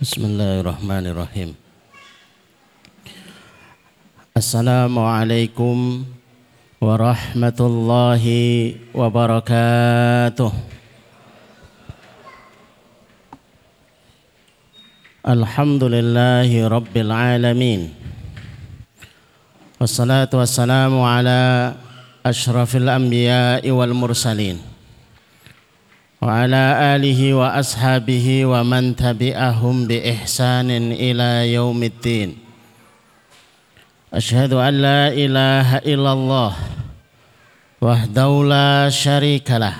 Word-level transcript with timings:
بسم 0.00 0.24
الله 0.24 0.60
الرحمن 0.60 1.04
الرحيم 1.06 1.50
السلام 4.36 4.94
عليكم 4.98 5.76
ورحمة 6.80 7.58
الله 7.60 8.24
وبركاته 8.94 10.52
الحمد 15.28 15.82
لله 15.84 16.50
رب 16.68 16.94
العالمين 16.96 17.80
والصلاة 19.80 20.32
وعلى 26.25 26.97
آله 26.97 27.21
وأصحابه 27.37 28.27
ومن 28.45 28.97
تبعهم 28.97 29.75
بإحسان 29.85 30.69
إلى 30.97 31.53
يوم 31.53 31.77
الدين. 31.83 32.29
أشهد 34.09 34.57
أن 34.57 34.73
لا 34.81 35.13
إله 35.13 35.85
إلا 35.85 36.11
الله 36.17 36.53
وحده 37.81 38.29
لا 38.49 38.89
شريك 38.89 39.51
له. 39.51 39.77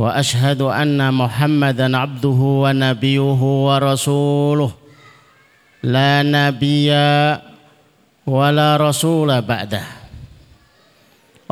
وأشهد 0.00 0.64
أن 0.64 0.96
محمدا 0.96 1.88
عبده 1.96 2.40
ونبيه 2.64 3.40
ورسوله. 3.68 4.72
لا 5.84 6.24
نبي 6.24 6.88
ولا 8.24 8.68
رسول 8.80 9.28
بعده. 9.44 9.84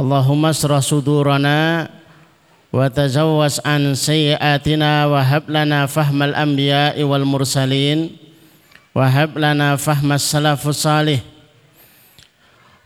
اللهم 0.01 0.43
اشرح 0.47 0.81
صدورنا 0.81 1.98
وتجوز 2.74 3.62
عن 3.66 3.96
سيئاتنا 3.96 5.06
وهب 5.06 5.44
لنا 5.50 5.86
فهم 5.86 6.24
الأنبياء 6.24 7.04
والمرسلين 7.04 8.10
وهب 8.96 9.38
لنا 9.38 9.76
فهم 9.76 10.12
السلف 10.12 10.68
الصالح 10.68 11.20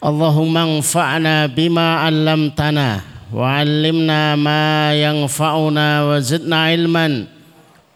اللهم 0.05 0.57
انفعنا 0.57 1.45
بما 1.45 1.95
علمتنا 1.95 3.01
وعلمنا 3.33 4.35
ما 4.35 4.93
ينفعنا 5.03 6.03
وزدنا 6.03 6.63
علما 6.63 7.25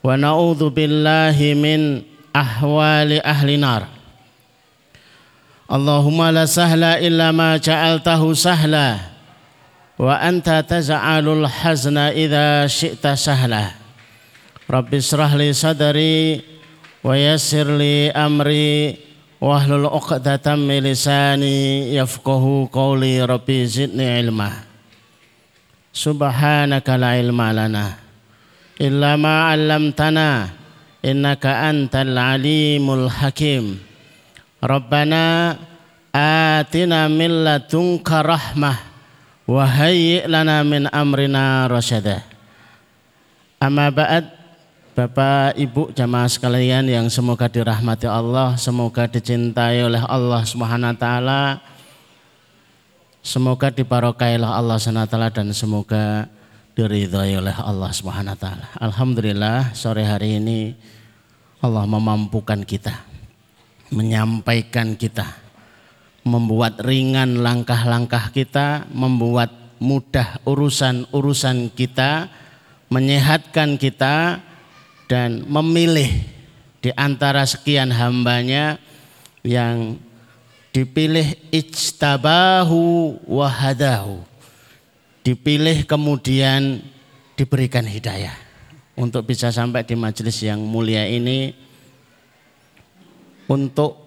ونعوذ 0.04 0.70
بالله 0.70 1.38
من 1.56 2.02
أحوال 2.36 3.22
أهل 3.26 3.50
النار 3.50 3.84
اللهم 5.72 6.20
لا 6.24 6.46
سهل 6.46 6.84
إلا 6.84 7.32
ما 7.32 7.58
جعلته 7.58 8.34
سهلا 8.34 8.98
wa 9.97 10.21
anta 10.21 10.61
taj'alul 10.61 11.49
hazna 11.49 12.13
idza 12.13 12.69
syi'ta 12.69 13.17
sahla 13.17 13.73
rabbi 14.69 15.01
israh 15.01 15.33
li 15.41 15.57
sadri 15.57 16.45
wa 17.01 17.17
yassir 17.17 17.65
li 17.65 18.13
amri 18.13 19.01
wahlul 19.41 19.89
'uqdatam 19.89 20.69
min 20.69 20.85
lisani 20.85 21.97
yafqahu 21.97 22.69
qawli 22.69 23.25
rabbi 23.25 23.65
zidni 23.65 24.21
ilma 24.21 24.53
subhanaka 25.97 27.01
la 27.01 27.17
ilma 27.17 27.57
lana 27.57 27.97
illa 28.77 29.17
ma 29.17 29.49
'allamtana 29.49 30.53
innaka 31.01 31.73
antal 31.73 32.13
alimul 32.13 33.09
hakim 33.09 33.81
rabbana 34.61 35.57
atina 36.13 37.09
min 37.09 37.49
ladunka 37.49 38.21
rahmah 38.21 38.96
Wahai 39.47 40.27
lana 40.27 40.67
min 40.67 40.91
amrina 40.91 41.71
rasyada. 41.71 42.27
Amma 43.63 43.95
ba'd 43.95 44.27
Bapak 44.97 45.55
Ibu 45.61 45.93
jamaah 45.93 46.27
sekalian 46.27 46.89
yang 46.89 47.07
semoga 47.13 47.47
dirahmati 47.47 48.09
Allah, 48.09 48.59
semoga 48.59 49.05
dicintai 49.07 49.85
oleh 49.85 50.01
Allah 50.03 50.43
Subhanahu 50.43 50.91
wa 50.91 50.99
taala. 50.99 51.43
Semoga 53.21 53.71
Allah 54.51 54.81
taala 55.07 55.29
dan 55.31 55.53
semoga 55.55 56.27
diridhai 56.75 57.39
oleh 57.39 57.55
Allah 57.55 57.93
taala. 58.35 58.67
Alhamdulillah 58.83 59.77
sore 59.77 60.03
hari 60.03 60.43
ini 60.43 60.75
Allah 61.63 61.87
memampukan 61.87 62.67
kita 62.67 63.17
menyampaikan 63.95 64.99
kita 64.99 65.46
membuat 66.27 66.83
ringan 66.83 67.39
langkah-langkah 67.39 68.35
kita, 68.35 68.91
membuat 68.91 69.55
mudah 69.79 70.43
urusan-urusan 70.43 71.71
kita, 71.71 72.27
menyehatkan 72.91 73.79
kita, 73.79 74.43
dan 75.07 75.47
memilih 75.47 76.11
di 76.83 76.91
antara 76.99 77.47
sekian 77.47 77.95
hambanya 77.95 78.83
yang 79.47 80.03
dipilih 80.75 81.39
ijtabahu 81.55 83.17
wahadahu. 83.23 84.27
Dipilih 85.23 85.87
kemudian 85.87 86.83
diberikan 87.39 87.87
hidayah. 87.87 88.35
Untuk 88.99 89.29
bisa 89.29 89.55
sampai 89.55 89.87
di 89.87 89.95
majelis 89.95 90.43
yang 90.43 90.59
mulia 90.59 91.07
ini, 91.07 91.55
untuk 93.47 94.06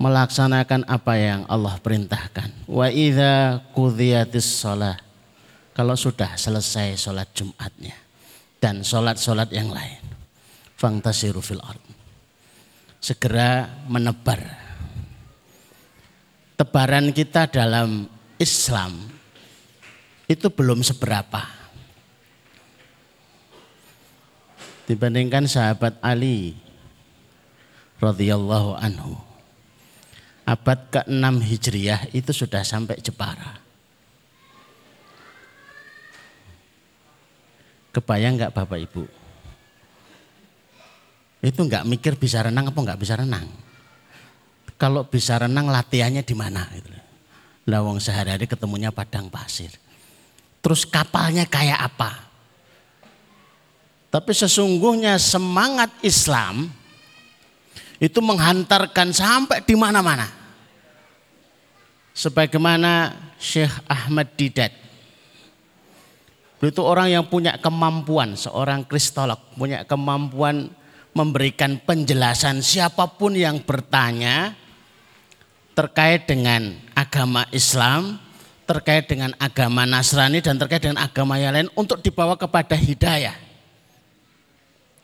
melaksanakan 0.00 0.88
apa 0.88 1.12
yang 1.20 1.40
Allah 1.44 1.76
perintahkan. 1.76 2.64
Wa 2.64 2.88
idza 2.88 3.60
qudiyatis 3.76 4.64
shalah. 4.64 4.96
Kalau 5.76 5.94
sudah 5.94 6.34
selesai 6.40 6.96
sholat 6.96 7.28
Jumatnya 7.36 7.94
dan 8.58 8.80
sholat-sholat 8.80 9.52
yang 9.52 9.68
lain. 9.68 10.00
Fangtasiru 10.80 11.44
fil 11.44 11.60
ard. 11.60 11.84
Segera 12.96 13.68
menebar. 13.86 14.40
Tebaran 16.56 17.12
kita 17.12 17.48
dalam 17.48 18.08
Islam 18.40 19.08
itu 20.28 20.48
belum 20.48 20.80
seberapa. 20.80 21.44
Dibandingkan 24.84 25.48
sahabat 25.48 25.96
Ali 26.02 26.56
radhiyallahu 28.00 28.76
anhu 28.80 29.29
abad 30.44 30.80
ke-6 30.90 31.24
Hijriah 31.44 32.00
itu 32.12 32.32
sudah 32.32 32.64
sampai 32.64 32.98
Jepara. 33.00 33.60
Kebayang 37.90 38.38
nggak 38.38 38.54
Bapak 38.54 38.78
Ibu? 38.86 39.02
Itu 41.40 41.60
nggak 41.66 41.88
mikir 41.88 42.14
bisa 42.20 42.44
renang 42.44 42.70
apa 42.70 42.78
nggak 42.78 43.00
bisa 43.00 43.18
renang. 43.18 43.48
Kalau 44.80 45.04
bisa 45.04 45.36
renang 45.36 45.68
latihannya 45.68 46.24
di 46.24 46.34
mana? 46.36 46.64
Gitu. 46.72 46.88
Lawang 47.68 48.00
sehari-hari 48.00 48.48
ketemunya 48.48 48.88
padang 48.88 49.28
pasir. 49.28 49.68
Terus 50.60 50.88
kapalnya 50.88 51.44
kayak 51.44 51.80
apa? 51.80 52.30
Tapi 54.10 54.32
sesungguhnya 54.34 55.16
semangat 55.20 55.92
Islam 56.02 56.79
itu 58.00 58.18
menghantarkan 58.24 59.12
sampai 59.12 59.60
di 59.60 59.76
mana-mana 59.76 60.40
sebagaimana 62.16 63.14
Syekh 63.36 63.72
Ahmad 63.86 64.32
Didat. 64.34 64.72
Itu 66.60 66.84
orang 66.84 67.08
yang 67.08 67.24
punya 67.24 67.56
kemampuan, 67.56 68.36
seorang 68.36 68.84
kristolog, 68.84 69.40
punya 69.56 69.80
kemampuan 69.88 70.68
memberikan 71.16 71.80
penjelasan 71.80 72.60
siapa 72.60 73.08
pun 73.16 73.32
yang 73.32 73.64
bertanya 73.64 74.52
terkait 75.72 76.28
dengan 76.28 76.76
agama 76.92 77.48
Islam, 77.48 78.20
terkait 78.68 79.08
dengan 79.08 79.32
agama 79.40 79.88
Nasrani 79.88 80.44
dan 80.44 80.60
terkait 80.60 80.84
dengan 80.84 81.00
agama 81.00 81.40
yang 81.40 81.56
lain 81.56 81.72
untuk 81.72 82.04
dibawa 82.04 82.36
kepada 82.36 82.76
hidayah. 82.76 83.34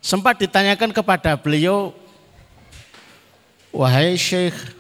Sempat 0.05 0.37
ditanyakan 0.37 0.93
kepada 0.93 1.41
beliau, 1.41 1.97
wahai 3.73 4.19
Syekh 4.19 4.77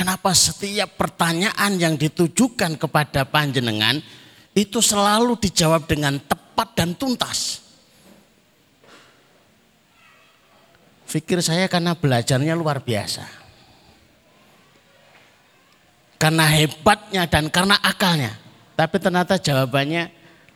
Kenapa 0.00 0.32
setiap 0.32 0.96
pertanyaan 0.96 1.76
yang 1.76 1.92
ditujukan 1.92 2.80
kepada 2.80 3.28
panjenengan 3.28 4.00
itu 4.56 4.80
selalu 4.80 5.36
dijawab 5.36 5.84
dengan 5.84 6.16
tepat 6.16 6.72
dan 6.72 6.96
tuntas? 6.96 7.60
Fikir 11.04 11.44
saya 11.44 11.68
karena 11.68 11.92
belajarnya 11.92 12.56
luar 12.56 12.80
biasa. 12.80 13.28
Karena 16.16 16.48
hebatnya 16.48 17.28
dan 17.28 17.52
karena 17.52 17.76
akalnya. 17.84 18.32
Tapi 18.80 18.96
ternyata 18.96 19.36
jawabannya 19.36 20.08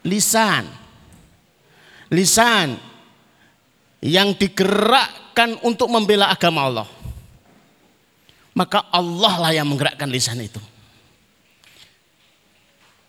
lisan. 0.09 0.65
Lisan 2.09 2.81
yang 4.05 4.37
digerakkan 4.37 5.57
untuk 5.65 5.89
membela 5.89 6.29
agama 6.29 6.69
Allah 6.69 6.89
maka 8.55 8.87
Allah 8.95 9.35
lah 9.43 9.53
yang 9.53 9.67
menggerakkan 9.67 10.07
lisan 10.09 10.39
itu. 10.41 10.63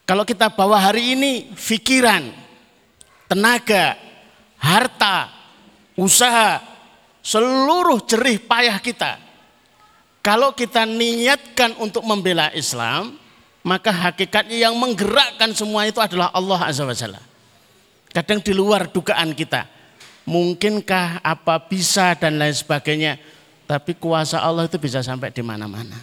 Kalau 0.06 0.26
kita 0.26 0.54
bawa 0.54 0.90
hari 0.90 1.18
ini 1.18 1.50
pikiran, 1.54 2.30
tenaga, 3.30 3.98
harta, 4.58 5.30
usaha, 5.98 6.62
seluruh 7.22 8.02
jerih 8.06 8.42
payah 8.42 8.78
kita. 8.82 9.18
Kalau 10.22 10.58
kita 10.58 10.90
niatkan 10.90 11.78
untuk 11.78 12.02
membela 12.06 12.50
Islam, 12.54 13.18
maka 13.62 13.94
hakikatnya 13.94 14.70
yang 14.70 14.74
menggerakkan 14.78 15.54
semua 15.54 15.86
itu 15.86 16.02
adalah 16.02 16.34
Allah 16.34 16.70
Azza 16.70 16.86
wa 16.86 16.98
Jalla. 16.98 17.22
Kadang 18.10 18.42
di 18.42 18.54
luar 18.54 18.90
dugaan 18.90 19.34
kita. 19.38 19.70
Mungkinkah 20.26 21.22
apa 21.22 21.62
bisa 21.70 22.18
dan 22.18 22.42
lain 22.42 22.54
sebagainya. 22.54 23.22
Tapi 23.66 23.98
kuasa 23.98 24.42
Allah 24.42 24.66
itu 24.66 24.78
bisa 24.78 25.02
sampai 25.06 25.30
di 25.30 25.42
mana-mana. 25.46 25.98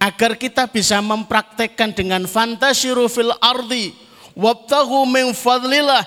Agar 0.00 0.36
kita 0.36 0.68
bisa 0.68 1.00
mempraktekkan 1.00 1.96
dengan 1.96 2.28
fantasiru 2.28 3.08
fil 3.08 3.32
ardi. 3.40 3.96
Wabtahu 4.36 5.08
min 5.08 5.32
fadlillah 5.32 6.04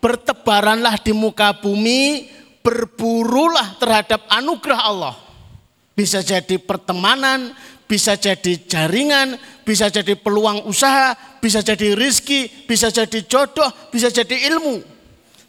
bertebaranlah 0.00 1.00
di 1.00 1.12
muka 1.16 1.52
bumi, 1.56 2.28
berburulah 2.60 3.76
terhadap 3.80 4.24
anugerah 4.28 4.80
Allah. 4.84 5.14
Bisa 5.96 6.24
jadi 6.24 6.56
pertemanan, 6.56 7.52
bisa 7.90 8.14
jadi 8.14 8.54
jaringan, 8.70 9.34
bisa 9.66 9.90
jadi 9.90 10.14
peluang 10.14 10.62
usaha, 10.70 11.18
bisa 11.42 11.58
jadi 11.58 11.98
rizki, 11.98 12.46
bisa 12.70 12.86
jadi 12.94 13.26
jodoh, 13.26 13.66
bisa 13.90 14.14
jadi 14.14 14.46
ilmu. 14.54 14.78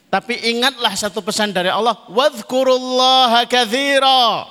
Tapi 0.10 0.50
ingatlah 0.50 0.98
satu 0.98 1.22
pesan 1.22 1.54
dari 1.54 1.70
Allah, 1.70 1.94
wadhkurullaha 2.10 3.46
kathira. 3.46 4.50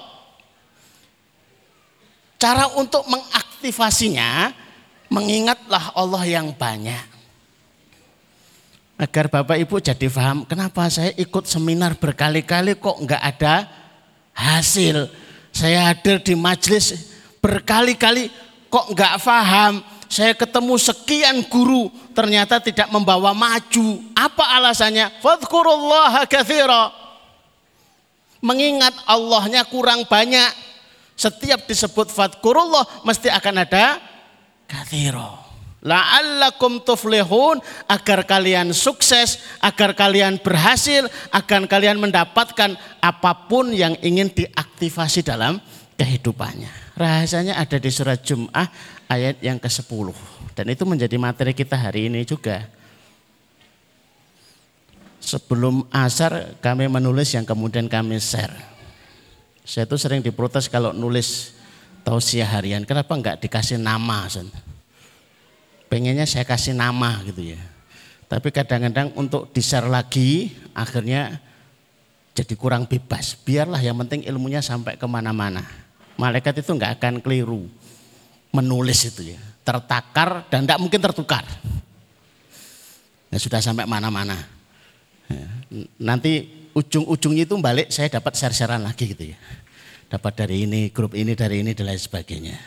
Cara 2.38 2.70
untuk 2.78 3.02
mengaktifasinya, 3.10 4.54
mengingatlah 5.10 5.90
Allah 5.98 6.22
yang 6.30 6.54
banyak 6.54 7.10
agar 9.00 9.32
Bapak 9.32 9.56
Ibu 9.56 9.80
jadi 9.80 10.12
paham 10.12 10.44
kenapa 10.44 10.84
saya 10.92 11.08
ikut 11.16 11.48
seminar 11.48 11.96
berkali-kali 11.96 12.76
kok 12.76 13.00
nggak 13.00 13.22
ada 13.24 13.64
hasil. 14.36 15.08
Saya 15.50 15.88
hadir 15.88 16.20
di 16.20 16.36
majelis 16.36 17.09
berkali-kali 17.40 18.28
kok 18.70 18.92
nggak 18.92 19.14
paham. 19.20 19.82
Saya 20.10 20.34
ketemu 20.34 20.74
sekian 20.74 21.46
guru 21.46 21.86
ternyata 22.14 22.58
tidak 22.58 22.90
membawa 22.90 23.30
maju. 23.30 24.02
Apa 24.14 24.58
alasannya? 24.58 25.22
Fadhkurullah 25.22 26.26
kathira. 26.26 26.90
Mengingat 28.42 28.94
Allahnya 29.06 29.62
kurang 29.68 30.02
banyak. 30.08 30.50
Setiap 31.14 31.68
disebut 31.68 32.10
fadhkurullah 32.10 33.06
mesti 33.06 33.30
akan 33.30 33.54
ada 33.62 34.02
kathira. 34.66 35.46
La'allakum 35.80 36.84
tuflihun 36.84 37.56
agar 37.88 38.28
kalian 38.28 38.76
sukses, 38.76 39.40
agar 39.64 39.96
kalian 39.96 40.36
berhasil, 40.36 41.08
agar 41.32 41.64
kalian 41.64 41.96
mendapatkan 41.96 42.76
apa 43.00 43.32
pun 43.48 43.72
yang 43.72 43.96
ingin 44.04 44.28
diaktifasi 44.28 45.24
dalam 45.24 45.56
kehidupannya. 45.96 46.89
Rahasianya 47.00 47.56
ada 47.56 47.80
di 47.80 47.88
surat 47.88 48.20
Jum'ah 48.20 48.68
ayat 49.08 49.40
yang 49.40 49.56
ke-10 49.56 50.12
dan 50.52 50.68
itu 50.68 50.84
menjadi 50.84 51.16
materi 51.16 51.56
kita 51.56 51.72
hari 51.72 52.12
ini 52.12 52.28
juga. 52.28 52.68
Sebelum 55.16 55.88
asar 55.88 56.60
kami 56.60 56.92
menulis 56.92 57.32
yang 57.32 57.48
kemudian 57.48 57.88
kami 57.88 58.20
share. 58.20 58.52
Saya 59.64 59.88
itu 59.88 59.96
sering 59.96 60.20
diprotes 60.20 60.68
kalau 60.68 60.92
nulis 60.92 61.56
tausiah 62.04 62.44
harian, 62.44 62.84
kenapa 62.84 63.16
enggak 63.16 63.40
dikasih 63.40 63.80
nama? 63.80 64.28
pengennya 65.88 66.28
saya 66.28 66.44
kasih 66.44 66.76
nama 66.76 67.16
gitu 67.24 67.56
ya. 67.56 67.60
Tapi 68.28 68.52
kadang-kadang 68.52 69.16
untuk 69.16 69.48
di-share 69.56 69.88
lagi 69.88 70.52
akhirnya 70.76 71.40
jadi 72.36 72.54
kurang 72.60 72.84
bebas. 72.84 73.40
Biarlah 73.40 73.80
yang 73.80 73.96
penting 74.04 74.28
ilmunya 74.28 74.60
sampai 74.60 75.00
ke 75.00 75.06
mana-mana. 75.08 75.79
Malaikat 76.20 76.60
itu 76.60 76.76
nggak 76.76 77.00
akan 77.00 77.14
keliru 77.24 77.64
menulis 78.52 79.08
itu 79.08 79.32
ya. 79.32 79.40
Tertakar 79.64 80.44
dan 80.52 80.68
tidak 80.68 80.80
mungkin 80.84 81.00
tertukar. 81.00 81.48
Ya, 83.32 83.38
sudah 83.40 83.64
sampai 83.64 83.88
mana-mana. 83.88 84.36
Ya, 85.30 85.46
nanti 85.96 86.50
ujung-ujungnya 86.76 87.46
itu 87.48 87.54
balik 87.56 87.88
saya 87.88 88.10
dapat 88.12 88.36
share-sharean 88.36 88.84
lagi 88.84 89.16
gitu 89.16 89.32
ya. 89.32 89.38
Dapat 90.10 90.44
dari 90.44 90.66
ini, 90.66 90.90
grup 90.90 91.14
ini, 91.14 91.38
dari 91.38 91.62
ini, 91.62 91.70
dan 91.72 91.86
lain 91.86 92.02
sebagainya. 92.02 92.58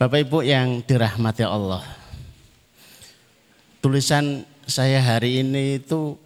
Bapak 0.00 0.24
Ibu 0.24 0.40
yang 0.42 0.80
dirahmati 0.80 1.44
Allah. 1.44 1.84
Tulisan 3.84 4.48
saya 4.64 4.98
hari 4.98 5.44
ini 5.44 5.78
itu 5.78 6.16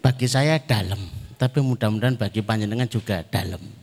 bagi 0.00 0.24
saya 0.24 0.56
dalam, 0.56 0.98
tapi 1.36 1.60
mudah-mudahan 1.60 2.16
bagi 2.16 2.40
panjenengan 2.40 2.88
juga 2.88 3.20
dalam. 3.28 3.77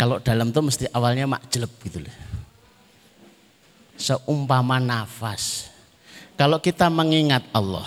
Kalau 0.00 0.16
dalam 0.16 0.48
itu 0.48 0.60
mesti 0.64 0.84
awalnya 0.96 1.28
makjeleb 1.28 1.68
gitu 1.84 2.00
loh. 2.00 2.16
Seumpama 4.00 4.80
nafas. 4.80 5.68
Kalau 6.40 6.56
kita 6.56 6.88
mengingat 6.88 7.44
Allah, 7.52 7.84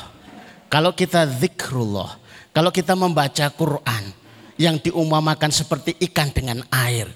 kalau 0.70 0.94
kita 0.94 1.26
zikrullah, 1.26 2.14
kalau 2.54 2.70
kita 2.70 2.94
membaca 2.94 3.50
Quran 3.50 4.14
yang 4.62 4.78
diumamakan 4.78 5.50
seperti 5.50 5.98
ikan 6.06 6.30
dengan 6.30 6.62
air. 6.70 7.10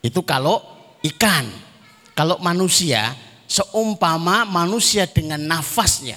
Itu 0.00 0.24
kalau 0.24 0.64
ikan. 1.04 1.68
Kalau 2.16 2.40
manusia 2.40 3.12
seumpama 3.44 4.48
manusia 4.48 5.04
dengan 5.04 5.44
nafasnya. 5.44 6.16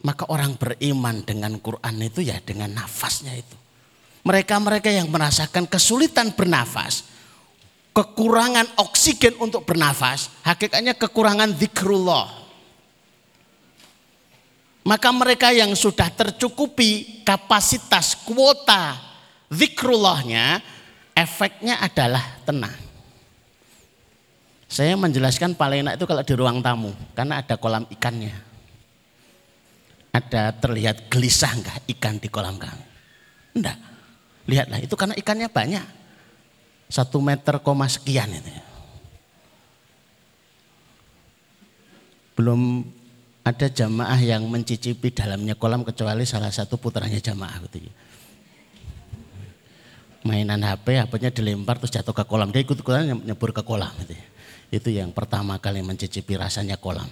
Maka 0.00 0.24
orang 0.32 0.56
beriman 0.56 1.20
dengan 1.20 1.60
Quran 1.60 2.00
itu 2.00 2.24
ya 2.24 2.40
dengan 2.40 2.72
nafasnya 2.72 3.36
itu. 3.36 3.56
Mereka-mereka 4.30 4.94
yang 4.94 5.10
merasakan 5.10 5.66
kesulitan 5.66 6.30
bernafas, 6.30 7.02
kekurangan 7.90 8.78
oksigen 8.78 9.34
untuk 9.42 9.66
bernafas, 9.66 10.30
hakikatnya 10.46 10.94
kekurangan 10.94 11.50
zikrullah. 11.58 12.30
Maka 14.86 15.10
mereka 15.10 15.50
yang 15.50 15.74
sudah 15.74 16.06
tercukupi 16.14 17.26
kapasitas 17.26 18.14
kuota 18.22 19.02
zikrullahnya, 19.50 20.62
efeknya 21.10 21.82
adalah 21.82 22.22
tenang. 22.46 22.78
Saya 24.70 24.94
menjelaskan 24.94 25.58
paling 25.58 25.82
enak 25.82 25.98
itu 25.98 26.06
kalau 26.06 26.22
di 26.22 26.34
ruang 26.38 26.62
tamu, 26.62 26.94
karena 27.18 27.42
ada 27.42 27.58
kolam 27.58 27.82
ikannya. 27.90 28.30
Ada 30.14 30.54
terlihat 30.54 31.10
gelisah 31.10 31.50
enggak 31.50 31.82
ikan 31.98 32.22
di 32.22 32.30
kolam 32.30 32.54
kami? 32.54 32.86
Enggak. 33.58 33.89
Lihatlah, 34.50 34.82
itu 34.82 34.94
karena 34.98 35.14
ikannya 35.14 35.46
banyak. 35.46 35.86
Satu 36.90 37.22
meter 37.22 37.62
koma 37.62 37.86
sekian 37.86 38.34
itu. 38.34 38.50
Belum 42.34 42.82
ada 43.46 43.70
jamaah 43.70 44.18
yang 44.18 44.42
mencicipi 44.50 45.14
dalamnya 45.14 45.54
kolam 45.54 45.86
kecuali 45.86 46.26
salah 46.26 46.50
satu 46.50 46.82
putranya 46.82 47.22
jamaah 47.22 47.62
ya. 47.78 47.94
Mainan 50.20 50.60
HP, 50.60 51.00
HP-nya 51.00 51.30
dilempar 51.32 51.80
terus 51.80 51.94
jatuh 51.94 52.12
ke 52.12 52.28
kolam. 52.28 52.52
Dia 52.52 52.60
ikut-ikutan 52.60 53.24
nyebur 53.24 53.56
ke 53.56 53.62
kolam 53.64 53.88
gitu 54.04 54.18
ya. 54.18 54.26
Itu 54.68 54.88
yang 54.92 55.14
pertama 55.14 55.56
kali 55.56 55.80
mencicipi 55.80 56.36
rasanya 56.36 56.76
kolam. 56.76 57.08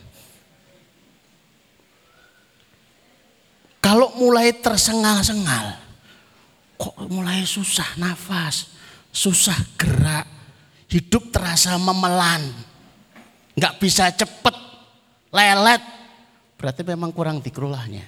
Kalau 3.80 4.12
mulai 4.20 4.52
tersengal-sengal, 4.52 5.87
kok 6.78 6.94
mulai 7.10 7.42
susah 7.42 7.98
nafas, 7.98 8.72
susah 9.10 9.58
gerak, 9.74 10.26
hidup 10.86 11.34
terasa 11.34 11.74
memelan, 11.76 12.54
nggak 13.58 13.76
bisa 13.82 14.14
cepet, 14.14 14.56
lelet, 15.34 15.82
berarti 16.54 16.82
memang 16.86 17.10
kurang 17.10 17.42
dikrullahnya, 17.42 18.06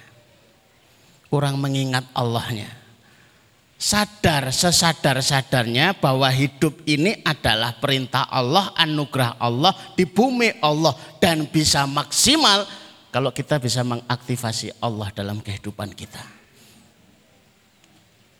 kurang 1.27 1.59
mengingat 1.59 2.07
Allahnya 2.15 2.81
sadar 3.81 4.53
sesadar-sadarnya 4.53 5.97
bahwa 5.97 6.29
hidup 6.29 6.85
ini 6.85 7.17
adalah 7.25 7.73
perintah 7.81 8.29
Allah, 8.29 8.69
anugerah 8.77 9.41
Allah 9.41 9.73
di 9.97 10.05
bumi 10.05 10.61
Allah 10.61 10.93
dan 11.17 11.49
bisa 11.49 11.89
maksimal 11.89 12.69
kalau 13.09 13.33
kita 13.33 13.57
bisa 13.57 13.81
mengaktifasi 13.81 14.77
Allah 14.77 15.09
dalam 15.09 15.41
kehidupan 15.41 15.97
kita. 15.97 16.40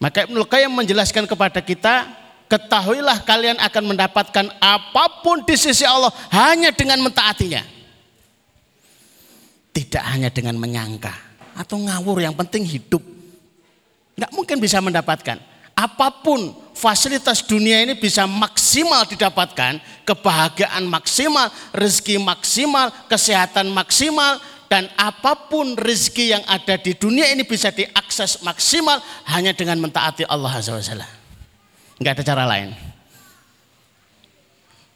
Maka 0.01 0.25
Ibnu 0.25 0.41
Qayyim 0.49 0.73
menjelaskan 0.73 1.29
kepada 1.29 1.61
kita, 1.61 2.09
ketahuilah 2.49 3.21
kalian 3.21 3.61
akan 3.61 3.93
mendapatkan 3.93 4.45
apa 4.57 5.21
pun 5.21 5.45
di 5.45 5.53
sisi 5.53 5.85
Allah 5.85 6.09
hanya 6.33 6.73
dengan 6.73 6.97
mentaatinya. 7.05 7.61
Tidak 9.71 10.03
hanya 10.03 10.33
dengan 10.33 10.57
menyangka 10.57 11.13
atau 11.53 11.77
ngawur, 11.77 12.19
yang 12.25 12.33
penting 12.33 12.65
hidup 12.65 13.21
Nggak 14.21 14.37
mungkin 14.37 14.57
bisa 14.61 14.77
mendapatkan. 14.77 15.37
Apa 15.73 16.13
pun 16.21 16.53
fasilitas 16.77 17.41
dunia 17.41 17.81
ini 17.81 17.97
bisa 17.97 18.29
maksimal 18.29 19.07
didapatkan, 19.09 19.81
kebahagiaan 20.05 20.85
maksimal, 20.85 21.49
rezeki 21.73 22.21
maksimal, 22.21 22.93
kesehatan 23.09 23.71
maksimal, 23.73 24.37
dan 24.71 24.87
apa 24.95 25.51
pun 25.51 25.75
rezeki 25.75 26.31
yang 26.31 26.43
ada 26.47 26.79
di 26.79 26.95
dunia 26.95 27.27
ini 27.27 27.43
bisa 27.43 27.75
diakses 27.75 28.39
maksimal 28.39 29.03
hanya 29.27 29.51
dengan 29.51 29.75
mentaati 29.83 30.23
Allah 30.23 30.47
Azza 30.47 30.71
wa 30.71 30.79
Jalla. 30.79 31.03
Enggak 31.99 32.15
ada 32.15 32.23
cara 32.23 32.43
lain. 32.47 32.71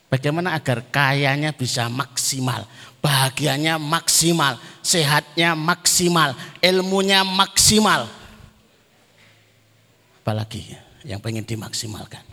Bagaimana 0.08 0.56
agar 0.56 0.80
kayanya 0.88 1.52
bisa 1.52 1.92
maksimal, 1.92 2.64
bahagianya 3.04 3.76
maksimal, 3.76 4.56
sehatnya 4.80 5.60
maksimal, 5.60 6.32
ilmunya 6.64 7.28
maksimal. 7.28 8.08
Apalagi 10.24 10.72
yang 11.04 11.20
pengen 11.20 11.44
dimaksimalkan. 11.44 12.24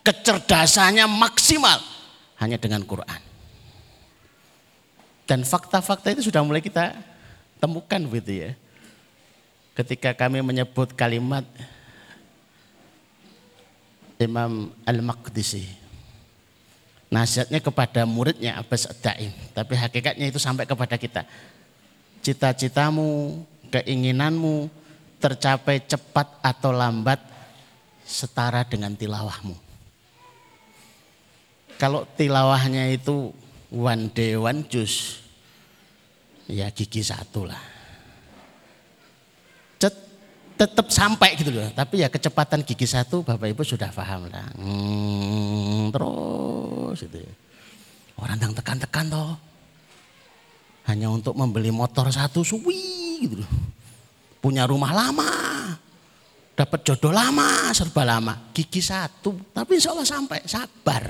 Kecerdasannya 0.00 1.04
maksimal 1.04 1.84
hanya 2.40 2.56
dengan 2.56 2.80
Quran. 2.88 3.25
Dan 5.26 5.42
fakta-fakta 5.42 6.14
itu 6.14 6.30
sudah 6.30 6.40
mulai 6.46 6.62
kita 6.62 6.94
temukan 7.58 7.98
begitu 8.06 8.46
ya. 8.46 8.50
Ketika 9.74 10.14
kami 10.14 10.40
menyebut 10.40 10.94
kalimat 10.94 11.44
Imam 14.16 14.72
Al-Maqdisi. 14.88 15.68
Nasihatnya 17.06 17.60
kepada 17.62 18.02
muridnya 18.08 18.58
Abbas 18.58 18.88
Ad-Daim. 18.88 19.30
Tapi 19.52 19.72
hakikatnya 19.76 20.26
itu 20.30 20.40
sampai 20.40 20.64
kepada 20.64 20.96
kita. 20.96 21.22
Cita-citamu, 22.24 23.44
keinginanmu 23.70 24.66
tercapai 25.22 25.84
cepat 25.84 26.26
atau 26.42 26.74
lambat 26.74 27.20
setara 28.02 28.66
dengan 28.66 28.94
tilawahmu. 28.96 29.54
Kalau 31.76 32.08
tilawahnya 32.16 32.88
itu 32.90 33.30
one 33.70 34.12
day 34.14 34.34
one 34.38 34.66
juice. 34.66 35.22
Ya 36.46 36.70
gigi 36.70 37.02
satu 37.02 37.46
lah. 37.46 37.76
Tetap 40.56 40.88
sampai 40.88 41.36
gitu 41.36 41.52
loh. 41.52 41.68
Tapi 41.76 42.00
ya 42.00 42.08
kecepatan 42.08 42.64
gigi 42.64 42.88
satu 42.88 43.20
bapak 43.20 43.52
ibu 43.52 43.60
sudah 43.60 43.92
paham 43.92 44.32
lah. 44.32 44.48
Hmm, 44.56 45.92
terus 45.92 47.04
itu 47.04 47.20
ya. 47.20 47.32
orang 48.16 48.40
yang 48.40 48.56
tekan-tekan 48.56 49.12
toh. 49.12 49.36
Hanya 50.88 51.12
untuk 51.12 51.36
membeli 51.36 51.68
motor 51.68 52.08
satu 52.08 52.40
suwi 52.40 53.28
gitu 53.28 53.44
loh. 53.44 53.52
Punya 54.40 54.64
rumah 54.64 54.96
lama. 54.96 55.28
Dapat 56.56 56.88
jodoh 56.88 57.12
lama 57.12 57.68
serba 57.76 58.08
lama. 58.08 58.48
Gigi 58.56 58.80
satu 58.80 59.36
tapi 59.52 59.76
insya 59.76 59.92
Allah 59.92 60.08
sampai 60.08 60.40
sabar 60.48 61.04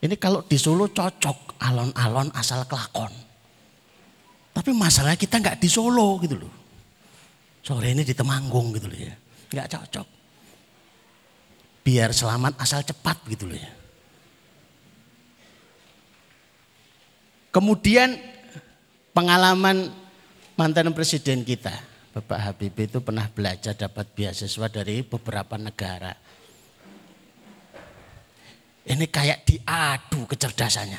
Ini 0.00 0.16
kalau 0.16 0.40
di 0.48 0.56
Solo 0.56 0.88
cocok 0.88 1.60
alon-alon 1.60 2.32
asal 2.32 2.64
kelakon. 2.64 3.12
Tapi 4.56 4.70
masalahnya 4.72 5.20
kita 5.20 5.36
nggak 5.36 5.60
di 5.60 5.68
Solo 5.68 6.16
gitu 6.24 6.40
loh. 6.40 6.52
Sore 7.60 7.92
ini 7.92 8.00
di 8.00 8.16
Temanggung 8.16 8.72
gitu 8.72 8.88
loh 8.88 8.96
ya. 8.96 9.12
Nggak 9.52 9.68
cocok. 9.76 10.06
Biar 11.84 12.16
selamat 12.16 12.56
asal 12.56 12.80
cepat 12.80 13.20
gitu 13.28 13.44
loh 13.44 13.60
ya. 13.60 13.70
Kemudian 17.52 18.16
pengalaman 19.12 19.90
mantan 20.54 20.94
presiden 20.96 21.42
kita, 21.44 21.74
Bapak 22.14 22.38
Habibie 22.40 22.88
itu 22.88 23.02
pernah 23.04 23.26
belajar 23.28 23.74
dapat 23.74 24.06
beasiswa 24.16 24.66
dari 24.70 25.02
beberapa 25.02 25.58
negara 25.58 26.14
ini 28.90 29.06
kayak 29.06 29.46
diadu 29.46 30.26
kecerdasannya. 30.26 30.98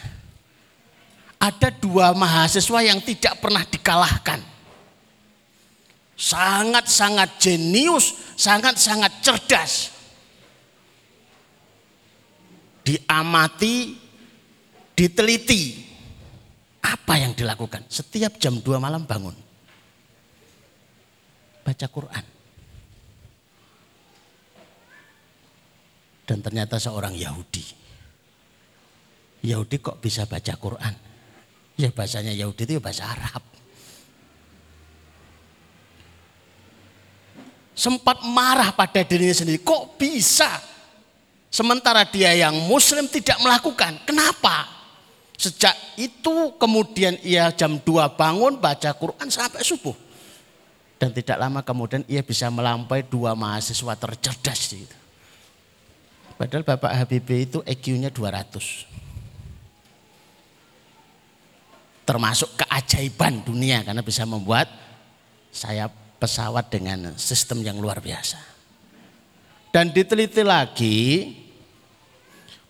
Ada 1.42 1.76
dua 1.76 2.16
mahasiswa 2.16 2.80
yang 2.80 3.04
tidak 3.04 3.44
pernah 3.44 3.68
dikalahkan. 3.68 4.40
Sangat-sangat 6.16 7.42
jenius, 7.42 8.16
sangat-sangat 8.40 9.12
cerdas. 9.20 9.92
Diamati, 12.86 13.98
diteliti. 14.96 15.84
Apa 16.82 17.20
yang 17.20 17.36
dilakukan? 17.36 17.86
Setiap 17.92 18.40
jam 18.40 18.58
2 18.62 18.78
malam 18.82 19.04
bangun. 19.06 19.36
Baca 21.62 21.88
Quran. 21.90 22.26
Dan 26.26 26.38
ternyata 26.42 26.80
seorang 26.82 27.14
Yahudi 27.18 27.81
Yahudi 29.42 29.82
kok 29.82 29.98
bisa 29.98 30.30
baca 30.30 30.54
Quran? 30.54 30.94
Ya 31.78 31.90
bahasanya 31.90 32.34
Yahudi 32.34 32.70
itu 32.70 32.74
ya 32.78 32.82
bahasa 32.82 33.10
Arab. 33.10 33.42
Sempat 37.74 38.22
marah 38.30 38.70
pada 38.78 39.02
dirinya 39.02 39.34
sendiri, 39.34 39.66
kok 39.66 39.98
bisa? 39.98 40.62
Sementara 41.50 42.06
dia 42.06 42.30
yang 42.38 42.54
muslim 42.70 43.10
tidak 43.10 43.42
melakukan. 43.42 43.98
Kenapa? 44.06 44.70
Sejak 45.34 45.74
itu 45.98 46.54
kemudian 46.62 47.18
ia 47.26 47.50
jam 47.50 47.82
2 47.82 48.14
bangun 48.14 48.62
baca 48.62 48.94
Quran 48.94 49.26
sampai 49.34 49.66
subuh. 49.66 49.98
Dan 51.02 51.10
tidak 51.18 51.42
lama 51.42 51.66
kemudian 51.66 52.06
ia 52.06 52.22
bisa 52.22 52.46
melampaui 52.54 53.02
dua 53.02 53.34
mahasiswa 53.34 53.98
tercerdas 53.98 54.70
itu. 54.70 54.98
Padahal 56.38 56.62
Bapak 56.62 56.94
Habibie 56.94 57.50
itu 57.50 57.66
EQ-nya 57.66 58.14
200. 58.14 58.91
Termasuk 62.04 62.58
keajaiban 62.58 63.46
dunia 63.46 63.86
karena 63.86 64.02
bisa 64.02 64.26
membuat 64.26 64.68
saya 65.52 65.90
pesawat 66.22 66.70
dengan 66.70 67.18
sistem 67.18 67.66
yang 67.66 67.82
luar 67.82 67.98
biasa. 67.98 68.38
Dan 69.72 69.90
diteliti 69.96 70.44
lagi 70.44 70.98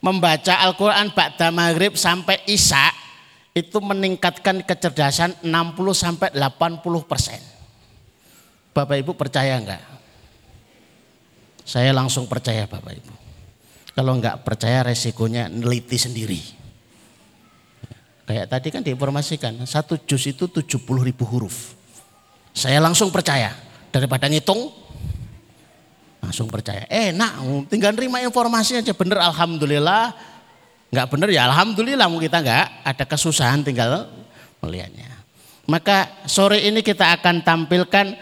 membaca 0.01 0.61
Al-Quran 0.61 1.13
Ba'da 1.13 1.49
Maghrib 1.49 1.97
sampai 1.97 2.45
Isya 2.45 2.93
itu 3.51 3.77
meningkatkan 3.83 4.63
kecerdasan 4.63 5.35
60 5.43 5.49
sampai 5.91 6.29
80 6.31 6.81
persen. 7.03 7.41
Bapak 8.71 8.95
Ibu 9.03 9.11
percaya 9.19 9.59
enggak? 9.59 9.83
Saya 11.67 11.91
langsung 11.91 12.25
percaya 12.31 12.63
Bapak 12.69 12.93
Ibu. 12.95 13.13
Kalau 13.91 14.15
enggak 14.15 14.47
percaya 14.47 14.87
resikonya 14.87 15.51
neliti 15.51 15.99
sendiri. 15.99 16.60
Kayak 18.25 18.45
tadi 18.47 18.67
kan 18.69 18.81
diinformasikan, 18.85 19.59
satu 19.65 19.97
juz 20.05 20.23
itu 20.29 20.45
70 20.47 20.77
ribu 21.01 21.23
huruf. 21.25 21.73
Saya 22.53 22.77
langsung 22.83 23.09
percaya, 23.09 23.51
daripada 23.91 24.29
ngitung, 24.29 24.71
langsung 26.21 26.47
percaya. 26.47 26.85
Eh 26.87 27.11
nak, 27.11 27.41
tinggal 27.67 27.91
terima 27.97 28.21
informasi 28.21 28.79
aja 28.79 28.93
bener 28.93 29.19
Alhamdulillah. 29.19 30.13
Enggak 30.91 31.07
bener 31.07 31.29
ya 31.31 31.47
Alhamdulillah 31.47 32.07
kita 32.19 32.37
enggak 32.43 32.65
ada 32.83 33.03
kesusahan 33.07 33.63
tinggal 33.63 34.11
melihatnya. 34.59 35.07
Maka 35.67 36.27
sore 36.27 36.61
ini 36.67 36.83
kita 36.83 37.15
akan 37.15 37.41
tampilkan 37.41 38.15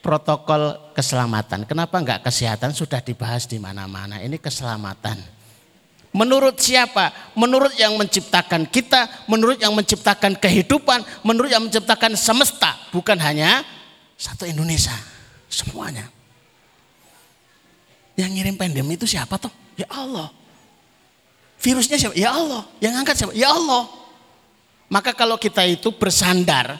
protokol 0.00 0.94
keselamatan. 0.94 1.68
Kenapa 1.68 1.98
enggak 2.00 2.24
kesehatan 2.24 2.72
sudah 2.72 3.02
dibahas 3.04 3.44
di 3.44 3.60
mana-mana. 3.60 4.22
Ini 4.22 4.38
keselamatan. 4.40 5.39
Menurut 6.10 6.58
siapa? 6.58 7.14
Menurut 7.38 7.70
yang 7.78 7.94
menciptakan 7.94 8.66
kita, 8.66 9.06
menurut 9.30 9.62
yang 9.62 9.70
menciptakan 9.70 10.34
kehidupan, 10.34 11.06
menurut 11.22 11.46
yang 11.46 11.62
menciptakan 11.62 12.18
semesta, 12.18 12.74
bukan 12.90 13.14
hanya 13.22 13.62
satu 14.18 14.42
Indonesia, 14.42 14.94
semuanya. 15.46 16.10
Yang 18.18 18.30
ngirim 18.36 18.56
pandemi 18.58 18.98
itu 18.98 19.06
siapa 19.06 19.38
toh? 19.38 19.54
Ya 19.78 19.86
Allah. 19.86 20.34
Virusnya 21.62 21.94
siapa? 21.94 22.18
Ya 22.18 22.34
Allah. 22.34 22.66
Yang 22.82 22.94
angkat 23.00 23.14
siapa? 23.14 23.32
Ya 23.38 23.48
Allah. 23.54 23.86
Maka 24.90 25.14
kalau 25.14 25.38
kita 25.38 25.62
itu 25.62 25.94
bersandar 25.94 26.74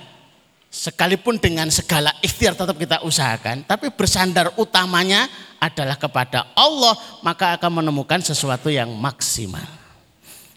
sekalipun 0.71 1.39
dengan 1.39 1.71
segala 1.71 2.11
ikhtiar 2.19 2.59
tetap 2.59 2.75
kita 2.75 2.99
usahakan, 3.07 3.63
tapi 3.63 3.95
bersandar 3.95 4.51
utamanya 4.59 5.31
adalah 5.61 6.01
kepada 6.01 6.49
Allah, 6.57 6.97
maka 7.21 7.55
akan 7.61 7.85
menemukan 7.85 8.25
sesuatu 8.25 8.73
yang 8.73 8.89
maksimal. 8.97 9.63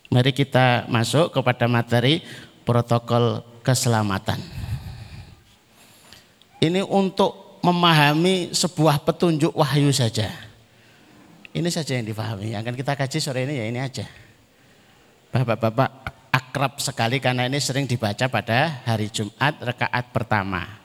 Mari 0.07 0.31
kita 0.31 0.88
masuk 0.88 1.36
kepada 1.36 1.67
materi 1.67 2.24
protokol 2.63 3.43
keselamatan. 3.62 4.39
Ini 6.63 6.79
untuk 6.88 7.60
memahami 7.60 8.55
sebuah 8.55 9.03
petunjuk 9.03 9.51
wahyu 9.51 9.91
saja. 9.91 10.31
Ini 11.51 11.69
saja 11.69 12.00
yang 12.00 12.07
difahami. 12.07 12.55
Yang 12.55 12.62
akan 12.63 12.75
kita 12.79 12.93
kaji 12.95 13.17
sore 13.19 13.43
ini 13.43 13.60
ya 13.60 13.65
ini 13.67 13.79
aja. 13.83 14.07
Bapak-bapak 15.33 15.89
akrab 16.33 16.77
sekali 16.77 17.17
karena 17.17 17.45
ini 17.45 17.57
sering 17.57 17.89
dibaca 17.89 18.25
pada 18.29 18.86
hari 18.86 19.10
Jumat 19.10 19.57
rakaat 19.60 20.13
pertama. 20.13 20.83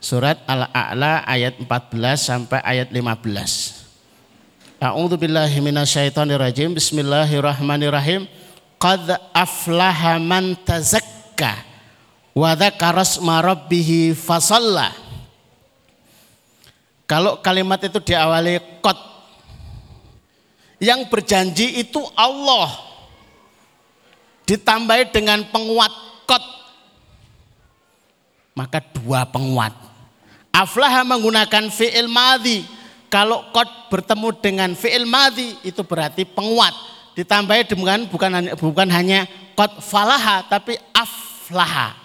Surat 0.00 0.40
Al-A'la 0.48 1.28
ayat 1.28 1.60
14 1.60 2.16
sampai 2.16 2.64
ayat 2.64 2.88
15. 2.88 4.80
A'udzu 4.80 5.20
billahi 5.20 5.60
minasyaitonir 5.60 6.40
rajim. 6.40 6.72
Bismillahirrahmanirrahim. 6.72 8.24
qad 8.80 9.12
aflaha 9.36 10.16
man 10.16 10.56
tazakka 10.64 11.52
wa 12.32 12.56
dzakara 12.56 13.04
rabbih 13.44 14.16
fasalla. 14.16 14.88
Kalau 17.04 17.44
kalimat 17.44 17.84
itu 17.84 18.00
diawali 18.00 18.80
qad 18.80 18.96
yang 20.80 21.04
berjanji 21.12 21.76
itu 21.84 22.00
Allah 22.16 22.72
ditambahi 24.48 25.12
dengan 25.12 25.44
penguat 25.52 25.92
qad 26.24 26.40
maka 28.56 28.80
dua 28.96 29.28
penguat 29.28 29.89
aflaha 30.50 31.06
menggunakan 31.06 31.70
fi'il 31.70 32.10
madhi 32.10 32.66
kalau 33.10 33.50
qad 33.54 33.90
bertemu 33.90 34.28
dengan 34.38 34.70
fi'il 34.74 35.06
madhi 35.06 35.56
itu 35.66 35.82
berarti 35.82 36.26
penguat 36.26 36.74
ditambahi 37.14 37.66
dengan 37.66 38.06
bukan 38.06 38.54
bukan 38.58 38.88
hanya 38.90 39.26
qad 39.58 39.82
falaha 39.82 40.46
tapi 40.46 40.78
aflaha 40.94 42.00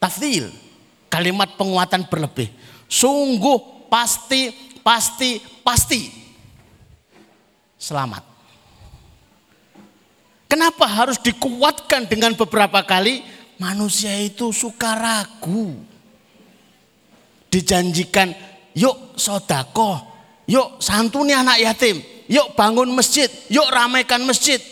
Tafdil, 0.00 0.48
kalimat 1.12 1.60
penguatan 1.60 2.08
berlebih. 2.08 2.48
Sungguh 2.88 3.84
pasti, 3.92 4.48
pasti, 4.80 5.36
pasti. 5.60 6.08
Selamat. 7.76 8.24
Kenapa 10.48 10.88
harus 10.88 11.20
dikuatkan 11.20 12.08
dengan 12.08 12.32
beberapa 12.32 12.80
kali? 12.80 13.20
Manusia 13.60 14.16
itu 14.24 14.56
suka 14.56 14.96
ragu. 14.96 15.76
Dijanjikan, 17.50 18.30
yuk 18.78 19.18
sodako, 19.18 19.98
yuk 20.46 20.78
santuni 20.78 21.34
anak 21.34 21.58
yatim, 21.58 21.98
yuk 22.30 22.54
bangun 22.54 22.94
masjid, 22.94 23.26
yuk 23.50 23.66
ramaikan 23.68 24.22
masjid. 24.22 24.62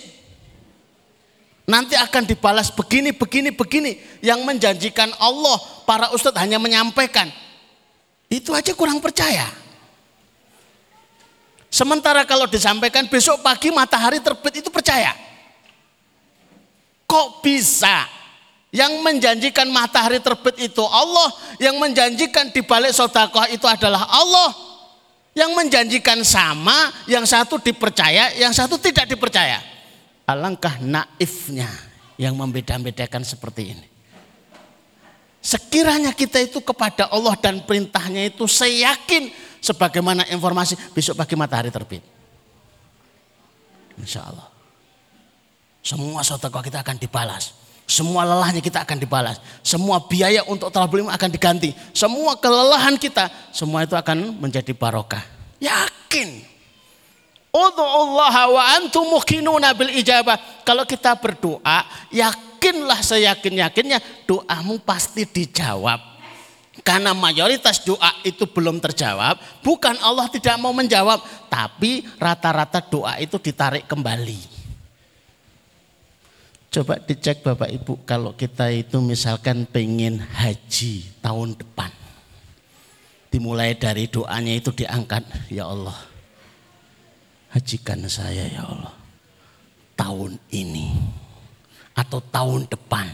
Nanti 1.68 1.92
akan 1.98 2.24
dibalas 2.24 2.72
begini, 2.72 3.12
begini, 3.12 3.52
begini. 3.52 3.92
Yang 4.24 4.40
menjanjikan 4.40 5.12
Allah, 5.20 5.60
para 5.84 6.08
ustadz 6.16 6.40
hanya 6.40 6.56
menyampaikan. 6.56 7.28
Itu 8.32 8.56
aja 8.56 8.72
kurang 8.72 9.04
percaya. 9.04 9.44
Sementara 11.68 12.24
kalau 12.24 12.48
disampaikan 12.48 13.04
besok 13.04 13.44
pagi 13.44 13.68
matahari 13.68 14.24
terbit 14.24 14.64
itu 14.64 14.72
percaya. 14.72 15.12
Kok 17.04 17.44
bisa 17.44 18.08
yang 18.68 19.00
menjanjikan 19.00 19.64
matahari 19.72 20.20
terbit 20.20 20.60
itu 20.60 20.84
Allah, 20.84 21.32
yang 21.56 21.80
menjanjikan 21.80 22.52
di 22.52 22.60
balik 22.60 22.92
sodakoh 22.92 23.48
itu 23.48 23.64
adalah 23.64 24.04
Allah, 24.12 24.52
yang 25.32 25.56
menjanjikan 25.56 26.20
sama, 26.20 26.92
yang 27.08 27.24
satu 27.24 27.56
dipercaya, 27.56 28.36
yang 28.36 28.52
satu 28.52 28.76
tidak 28.76 29.08
dipercaya. 29.08 29.64
Alangkah 30.28 30.76
naifnya 30.84 31.68
yang 32.20 32.36
membeda-bedakan 32.36 33.24
seperti 33.24 33.72
ini. 33.72 33.88
Sekiranya 35.38 36.12
kita 36.12 36.42
itu 36.42 36.60
kepada 36.60 37.08
Allah 37.08 37.32
dan 37.40 37.64
perintahnya 37.64 38.28
itu 38.28 38.44
saya 38.44 38.92
yakin 38.92 39.32
sebagaimana 39.64 40.28
informasi 40.28 40.76
besok 40.92 41.16
pagi 41.16 41.38
matahari 41.38 41.72
terbit. 41.72 42.04
Insya 43.96 44.28
Allah. 44.28 44.50
Semua 45.80 46.20
sotakoh 46.20 46.60
kita 46.60 46.84
akan 46.84 47.00
dibalas. 47.00 47.67
Semua 47.88 48.20
lelahnya 48.28 48.60
kita 48.60 48.84
akan 48.84 49.00
dibalas. 49.00 49.40
Semua 49.64 49.96
biaya 50.04 50.44
untuk 50.44 50.68
telah 50.68 50.84
beli 50.84 51.08
akan 51.08 51.30
diganti. 51.32 51.72
Semua 51.96 52.36
kelelahan 52.36 53.00
kita, 53.00 53.32
semua 53.48 53.88
itu 53.88 53.96
akan 53.96 54.36
menjadi 54.36 54.76
barokah. 54.76 55.24
Yakin. 55.56 56.44
Allah 57.48 58.36
wa 58.52 58.62
antum 58.76 59.08
bil 59.72 59.92
ijabah. 59.96 60.36
Kalau 60.68 60.84
kita 60.84 61.16
berdoa, 61.16 61.88
yakinlah 62.12 63.00
seyakin-yakinnya 63.00 64.28
doamu 64.28 64.84
pasti 64.84 65.24
dijawab. 65.24 66.20
Karena 66.84 67.16
mayoritas 67.16 67.82
doa 67.82 68.20
itu 68.22 68.44
belum 68.44 68.84
terjawab, 68.84 69.64
bukan 69.64 69.96
Allah 70.04 70.28
tidak 70.28 70.60
mau 70.60 70.76
menjawab, 70.76 71.24
tapi 71.48 72.04
rata-rata 72.20 72.84
doa 72.84 73.16
itu 73.16 73.40
ditarik 73.40 73.88
kembali. 73.88 74.57
Coba 76.68 77.00
dicek 77.00 77.40
Bapak 77.40 77.72
Ibu 77.72 78.04
kalau 78.04 78.36
kita 78.36 78.68
itu 78.68 79.00
misalkan 79.00 79.64
pengen 79.64 80.20
haji 80.20 81.08
tahun 81.24 81.56
depan. 81.56 81.88
Dimulai 83.32 83.72
dari 83.76 84.08
doanya 84.08 84.52
itu 84.52 84.72
diangkat, 84.72 85.24
ya 85.48 85.68
Allah 85.68 85.96
hajikan 87.52 88.04
saya 88.04 88.44
ya 88.48 88.64
Allah 88.64 88.92
tahun 89.96 90.36
ini 90.52 90.92
atau 91.96 92.20
tahun 92.20 92.68
depan 92.68 93.08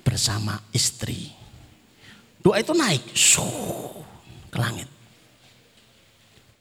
bersama 0.00 0.56
istri. 0.72 1.30
Doa 2.40 2.62
itu 2.62 2.72
naik 2.72 3.04
suh, 3.12 4.00
ke 4.48 4.58
langit. 4.58 4.88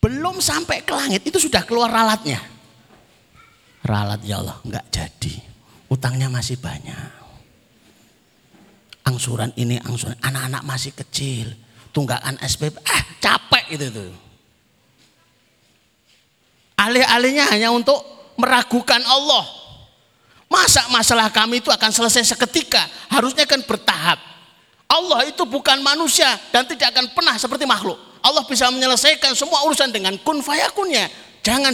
Belum 0.03 0.37
sampai 0.37 0.85
ke 0.85 0.93
langit 0.93 1.21
itu 1.25 1.39
sudah 1.41 1.65
keluar 1.65 1.89
ralatnya. 1.89 2.41
Ralat 3.85 4.21
ya 4.25 4.41
Allah 4.41 4.57
nggak 4.65 4.85
jadi. 4.91 5.54
Utangnya 5.95 6.27
masih 6.27 6.59
banyak. 6.59 7.23
Angsuran 9.07 9.55
ini 9.55 9.79
angsuran 9.79 10.19
anak-anak 10.19 10.67
masih 10.67 10.91
kecil. 10.91 11.55
Tunggakan 11.95 12.35
SPP, 12.43 12.75
ah 12.83 13.01
capek 13.23 13.79
itu 13.79 13.87
tuh. 13.87 14.11
Alih-alihnya 16.75 17.47
hanya 17.47 17.71
untuk 17.71 18.03
meragukan 18.35 18.99
Allah. 19.07 19.47
Masa 20.51 20.83
masalah 20.91 21.31
kami 21.31 21.63
itu 21.63 21.71
akan 21.71 21.87
selesai 21.95 22.35
seketika? 22.35 22.83
Harusnya 23.07 23.47
kan 23.47 23.63
bertahap. 23.63 24.19
Allah 24.91 25.23
itu 25.31 25.47
bukan 25.47 25.79
manusia 25.79 26.27
dan 26.51 26.67
tidak 26.67 26.91
akan 26.91 27.15
pernah 27.15 27.39
seperti 27.39 27.63
makhluk. 27.63 27.95
Allah 28.19 28.43
bisa 28.43 28.67
menyelesaikan 28.67 29.31
semua 29.31 29.63
urusan 29.63 29.95
dengan 29.95 30.19
kun 30.19 30.43
fayakunnya. 30.43 31.07
Jangan 31.39 31.71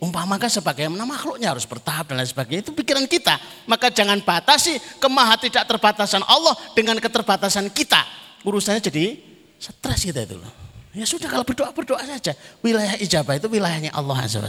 diumpamakan 0.00 0.48
sebagaimana 0.48 1.04
makhluknya 1.04 1.52
harus 1.52 1.68
bertahap 1.68 2.08
dan 2.08 2.24
lain 2.24 2.30
sebagainya. 2.32 2.64
Itu 2.64 2.72
pikiran 2.72 3.04
kita. 3.04 3.36
Maka 3.68 3.92
jangan 3.92 4.16
batasi 4.24 4.80
kemaha 4.96 5.36
tidak 5.36 5.68
terbatasan 5.68 6.24
Allah 6.24 6.56
dengan 6.72 6.96
keterbatasan 6.96 7.68
kita. 7.68 8.00
Urusannya 8.40 8.80
jadi 8.80 9.20
stres 9.60 10.08
kita 10.08 10.24
itu 10.24 10.40
loh. 10.40 10.48
Ya 10.96 11.04
sudah 11.04 11.28
kalau 11.28 11.44
berdoa 11.44 11.68
berdoa 11.76 12.00
saja. 12.00 12.32
Wilayah 12.64 12.96
ijabah 12.96 13.36
itu 13.36 13.52
wilayahnya 13.52 13.92
Allah 13.92 14.24
Azza 14.24 14.40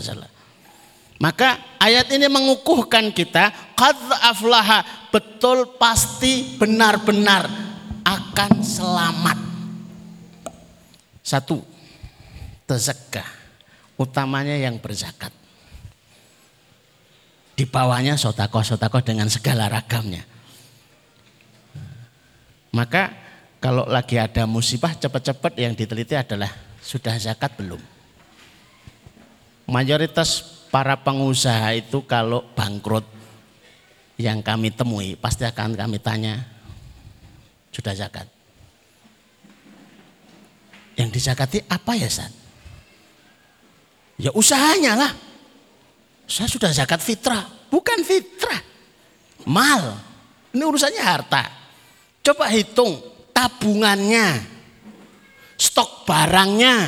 Maka 1.20 1.60
ayat 1.84 2.08
ini 2.16 2.32
mengukuhkan 2.32 3.12
kita 3.12 3.52
qad 3.76 4.00
aflaha 4.24 5.12
betul 5.12 5.76
pasti 5.76 6.56
benar-benar 6.56 7.52
akan 8.08 8.52
selamat. 8.64 9.40
Satu, 11.22 11.60
tezakah 12.66 13.28
utamanya 14.00 14.56
yang 14.56 14.80
berzakat. 14.80 15.41
Di 17.56 17.68
bawahnya 17.68 18.18
sotakoh-sotakoh 18.18 19.04
dengan 19.06 19.28
segala 19.28 19.70
ragamnya. 19.70 20.24
Maka 22.72 23.12
kalau 23.60 23.86
lagi 23.86 24.18
ada 24.18 24.48
musibah 24.48 24.96
cepat-cepat 24.96 25.54
yang 25.60 25.76
diteliti 25.76 26.16
adalah 26.16 26.50
sudah 26.82 27.14
zakat 27.20 27.54
belum. 27.60 27.80
Mayoritas 29.70 30.42
para 30.74 30.98
pengusaha 30.98 31.76
itu 31.78 32.02
kalau 32.08 32.42
bangkrut 32.56 33.06
yang 34.18 34.40
kami 34.42 34.72
temui 34.74 35.14
pasti 35.20 35.44
akan 35.46 35.76
kami 35.78 36.02
tanya 36.02 36.42
sudah 37.70 37.94
zakat. 37.94 38.28
Yang 40.96 41.10
dizakati 41.22 41.64
apa 41.68 41.92
ya 41.96 42.10
San? 42.12 42.32
Ya 44.22 44.30
usahanya 44.36 44.96
lah. 44.96 45.12
Saya 46.32 46.48
sudah 46.48 46.72
zakat 46.72 47.04
fitrah, 47.04 47.44
bukan 47.68 48.08
fitrah. 48.08 48.64
Mal. 49.44 50.00
Ini 50.56 50.64
urusannya 50.64 51.04
harta. 51.04 51.44
Coba 52.24 52.48
hitung 52.48 53.04
tabungannya, 53.36 54.40
stok 55.60 56.08
barangnya 56.08 56.88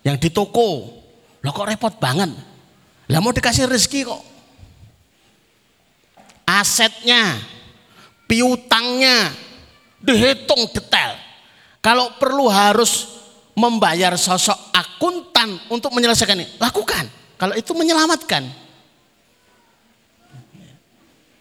yang 0.00 0.16
di 0.16 0.32
toko. 0.32 0.96
Lo 1.44 1.52
kok 1.52 1.68
repot 1.68 1.92
banget. 2.00 2.32
Lah 3.12 3.20
mau 3.20 3.36
dikasih 3.36 3.68
rezeki 3.68 4.08
kok. 4.08 4.22
Asetnya, 6.48 7.36
piutangnya 8.24 9.28
dihitung 10.00 10.72
detail. 10.72 11.20
Kalau 11.84 12.16
perlu 12.16 12.48
harus 12.48 13.12
membayar 13.52 14.16
sosok 14.16 14.72
akuntan 14.72 15.68
untuk 15.68 15.92
menyelesaikan 15.92 16.40
ini, 16.40 16.56
lakukan. 16.56 17.25
Kalau 17.36 17.54
itu 17.56 17.72
menyelamatkan. 17.76 18.48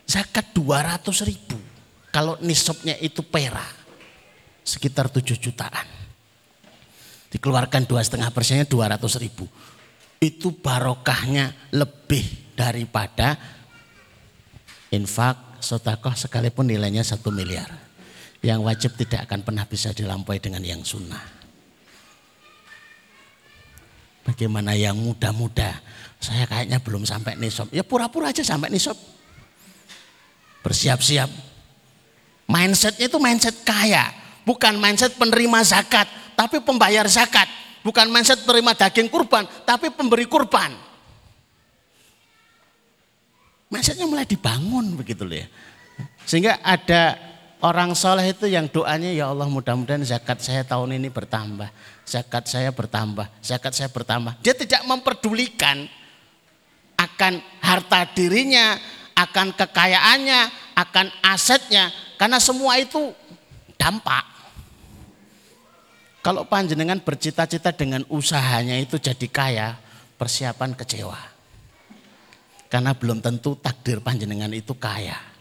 Zakat 0.05 0.53
200 0.53 1.01
ribu 1.25 1.57
kalau 2.13 2.37
nisabnya 2.39 2.93
itu 3.01 3.25
perak 3.25 3.73
sekitar 4.63 5.11
7 5.11 5.35
jutaan. 5.35 5.87
Dikeluarkan 7.33 7.83
dua 7.83 7.99
setengah 7.99 8.31
persennya 8.31 8.63
200 8.63 8.95
ribu. 9.19 9.43
Itu 10.23 10.55
barokahnya 10.55 11.75
lebih 11.75 12.55
daripada 12.55 13.35
infak, 14.95 15.59
sotakoh 15.59 16.15
sekalipun 16.15 16.71
nilainya 16.71 17.03
satu 17.03 17.35
miliar. 17.35 17.67
Yang 18.39 18.59
wajib 18.63 18.91
tidak 18.95 19.27
akan 19.27 19.43
pernah 19.43 19.67
bisa 19.67 19.91
dilampaui 19.91 20.39
dengan 20.39 20.63
yang 20.63 20.79
sunnah. 20.87 21.34
Bagaimana 24.25 24.73
yang 24.73 24.97
muda-muda? 24.97 25.77
Saya 26.17 26.49
kayaknya 26.49 26.81
belum 26.81 27.05
sampai 27.05 27.37
nisab. 27.37 27.69
Ya 27.69 27.85
pura-pura 27.85 28.33
aja 28.33 28.41
sampai 28.41 28.73
nisab. 28.73 28.97
Bersiap-siap. 30.65 31.29
Mindsetnya 32.49 33.05
itu 33.05 33.21
mindset 33.21 33.61
kaya. 33.61 34.09
Bukan 34.41 34.81
mindset 34.81 35.13
penerima 35.13 35.61
zakat. 35.61 36.09
Tapi 36.33 36.57
pembayar 36.65 37.05
zakat. 37.05 37.45
Bukan 37.85 38.09
mindset 38.09 38.41
penerima 38.41 38.73
daging 38.73 39.13
kurban. 39.13 39.45
Tapi 39.61 39.93
pemberi 39.93 40.25
kurban. 40.25 40.73
Mindsetnya 43.69 44.09
mulai 44.09 44.25
dibangun 44.25 44.97
begitu 44.97 45.21
loh 45.21 45.37
ya. 45.37 45.45
Sehingga 46.25 46.65
ada 46.65 47.13
orang 47.63 47.95
soleh 47.95 48.31
itu 48.31 48.49
yang 48.49 48.67
doanya 48.67 49.11
ya 49.11 49.31
Allah 49.31 49.47
mudah-mudahan 49.47 50.03
zakat 50.03 50.41
saya 50.43 50.65
tahun 50.65 50.99
ini 50.99 51.07
bertambah. 51.07 51.69
Zakat 52.05 52.45
saya 52.45 52.69
bertambah, 52.69 53.25
zakat 53.41 53.73
saya 53.73 53.89
bertambah. 53.89 54.37
Dia 54.45 54.53
tidak 54.53 54.85
memperdulikan 54.85 55.89
akan 56.95 57.41
harta 57.59 58.05
dirinya, 58.13 58.77
akan 59.17 59.55
kekayaannya, 59.57 60.41
akan 60.77 61.07
asetnya. 61.25 61.89
Karena 62.15 62.37
semua 62.37 62.77
itu 62.77 63.11
dampak. 63.75 64.23
Kalau 66.21 66.45
panjenengan 66.49 66.97
bercita-cita 67.01 67.69
dengan 67.69 68.01
usahanya 68.09 68.81
itu 68.81 68.97
jadi 68.97 69.27
kaya, 69.29 69.67
persiapan 70.17 70.73
kecewa. 70.73 71.21
Karena 72.65 72.97
belum 72.97 73.21
tentu 73.21 73.53
takdir 73.61 74.01
panjenengan 74.01 74.49
itu 74.49 74.73
kaya. 74.73 75.34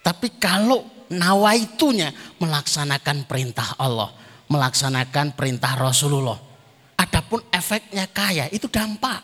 Tapi 0.00 0.40
kalau 0.40 0.84
nawaitunya 1.12 2.12
melaksanakan 2.40 3.28
perintah 3.28 3.76
Allah, 3.76 4.10
melaksanakan 4.48 5.36
perintah 5.36 5.76
Rasulullah. 5.76 6.38
Adapun 6.96 7.40
efeknya 7.52 8.08
kaya 8.08 8.48
itu 8.52 8.68
dampak. 8.68 9.20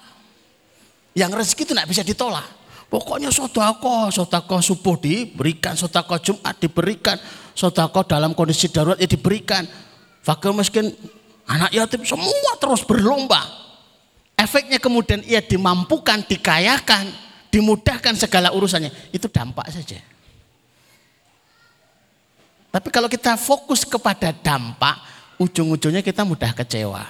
Yang 1.17 1.31
rezeki 1.41 1.63
itu 1.65 1.73
tidak 1.73 1.89
bisa 1.89 2.03
ditolak. 2.05 2.49
Pokoknya 2.87 3.33
sodako, 3.33 4.13
sodako 4.13 4.63
subuh 4.63 4.97
diberikan, 5.01 5.75
sodako 5.75 6.21
Jumat 6.23 6.55
diberikan, 6.61 7.19
sodako 7.57 8.07
dalam 8.07 8.37
kondisi 8.37 8.69
darurat 8.71 9.01
ya 9.01 9.09
diberikan. 9.09 9.67
Fakir 10.23 10.53
miskin, 10.55 10.93
anak 11.49 11.73
yatim 11.75 12.05
semua 12.05 12.53
terus 12.61 12.85
berlomba 12.87 13.67
efeknya 14.37 14.79
kemudian 14.79 15.25
ia 15.25 15.41
dimampukan, 15.41 16.23
dikayakan, 16.29 17.09
dimudahkan 17.49 18.15
segala 18.15 18.53
urusannya, 18.53 18.93
itu 19.11 19.27
dampak 19.33 19.73
saja. 19.73 19.99
Tapi 22.77 22.93
kalau 22.93 23.09
kita 23.09 23.41
fokus 23.41 23.89
kepada 23.89 24.37
dampak, 24.37 25.01
ujung-ujungnya 25.41 26.05
kita 26.05 26.29
mudah 26.29 26.53
kecewa. 26.53 27.09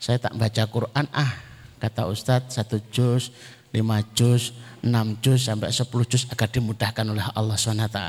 Saya 0.00 0.16
tak 0.16 0.40
baca 0.40 0.62
Quran, 0.64 1.04
ah 1.12 1.36
kata 1.76 2.08
Ustadz 2.08 2.56
satu 2.56 2.80
juz, 2.88 3.28
lima 3.76 4.00
juz, 4.16 4.56
enam 4.80 5.20
juz, 5.20 5.44
sampai 5.44 5.68
sepuluh 5.68 6.08
juz 6.08 6.24
agar 6.32 6.48
dimudahkan 6.48 7.04
oleh 7.04 7.20
Allah 7.36 7.60
SWT. 7.60 8.00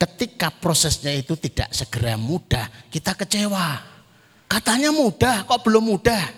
Ketika 0.00 0.48
prosesnya 0.48 1.12
itu 1.12 1.36
tidak 1.36 1.68
segera 1.68 2.16
mudah, 2.16 2.72
kita 2.88 3.12
kecewa. 3.12 3.76
Katanya 4.48 4.88
mudah, 4.88 5.44
kok 5.44 5.60
belum 5.60 5.84
mudah? 5.84 6.32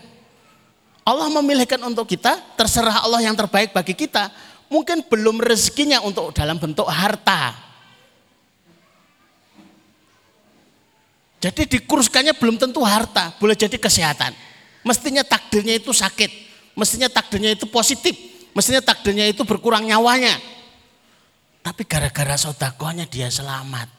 Allah 1.07 1.31
memilihkan 1.31 1.79
untuk 1.87 2.11
kita, 2.11 2.35
terserah 2.59 3.07
Allah 3.07 3.23
yang 3.23 3.39
terbaik 3.39 3.71
bagi 3.71 3.95
kita. 3.95 4.27
Mungkin 4.67 5.07
belum 5.07 5.39
rezekinya 5.39 6.03
untuk 6.03 6.35
dalam 6.35 6.59
bentuk 6.59 6.91
harta. 6.91 7.71
Jadi 11.43 11.67
dikuruskannya 11.67 12.39
belum 12.39 12.55
tentu 12.55 12.87
harta, 12.87 13.35
boleh 13.43 13.59
jadi 13.59 13.75
kesehatan. 13.75 14.31
Mestinya 14.87 15.27
takdirnya 15.27 15.75
itu 15.75 15.91
sakit, 15.91 16.31
mestinya 16.79 17.11
takdirnya 17.11 17.59
itu 17.59 17.67
positif, 17.67 18.15
mestinya 18.55 18.79
takdirnya 18.79 19.27
itu 19.27 19.43
berkurang 19.43 19.83
nyawanya. 19.83 20.39
Tapi 21.67 21.83
gara-gara 21.83 22.39
sodakohnya 22.39 23.11
dia 23.11 23.27
selamat. 23.27 23.91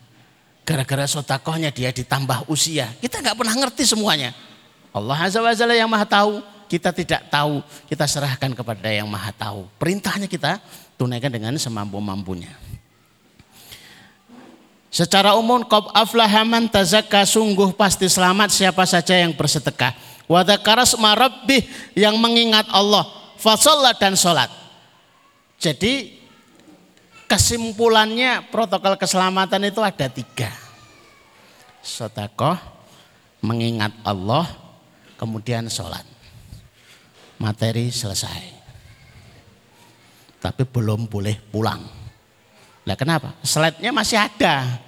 Gara-gara 0.63 1.03
sodakohnya 1.03 1.75
dia 1.75 1.91
ditambah 1.91 2.47
usia. 2.47 2.87
Kita 3.03 3.19
nggak 3.19 3.35
pernah 3.35 3.55
ngerti 3.59 3.83
semuanya. 3.83 4.31
Allah 4.95 5.27
Azza 5.27 5.43
wa 5.43 5.51
Jalla 5.51 5.75
yang 5.75 5.91
maha 5.91 6.07
tahu 6.07 6.39
kita 6.73 6.89
tidak 6.89 7.29
tahu, 7.29 7.61
kita 7.85 8.09
serahkan 8.09 8.49
kepada 8.57 8.89
yang 8.89 9.05
maha 9.05 9.29
tahu. 9.29 9.69
Perintahnya 9.77 10.25
kita 10.25 10.57
tunaikan 10.97 11.29
dengan 11.29 11.53
semampu-mampunya. 11.59 12.49
Secara 14.93 15.33
umum 15.33 15.65
qab 15.65 15.89
aflahaman 15.89 16.69
tazakka 16.69 17.25
sungguh 17.25 17.73
pasti 17.73 18.05
selamat 18.05 18.53
siapa 18.53 18.85
saja 18.85 19.17
yang 19.17 19.33
bersedekah. 19.33 19.89
Wadakaras 20.29 20.93
marabbih 21.01 21.65
yang 21.97 22.13
mengingat 22.21 22.69
Allah. 22.69 23.01
Fasolat 23.41 23.97
dan 23.97 24.13
sholat. 24.13 24.53
Jadi 25.57 26.21
kesimpulannya 27.25 28.45
protokol 28.53 28.93
keselamatan 29.01 29.65
itu 29.65 29.81
ada 29.81 30.05
tiga. 30.13 30.53
Sotakoh, 31.81 32.55
mengingat 33.41 33.91
Allah, 34.05 34.45
kemudian 35.17 35.65
sholat 35.73 36.05
materi 37.41 37.89
selesai. 37.89 38.61
Tapi 40.37 40.63
belum 40.69 41.09
boleh 41.09 41.35
pulang. 41.49 42.03
Nah 42.83 42.95
kenapa? 42.99 43.31
Slide-nya 43.43 43.95
masih 43.95 44.19
ada. 44.19 44.82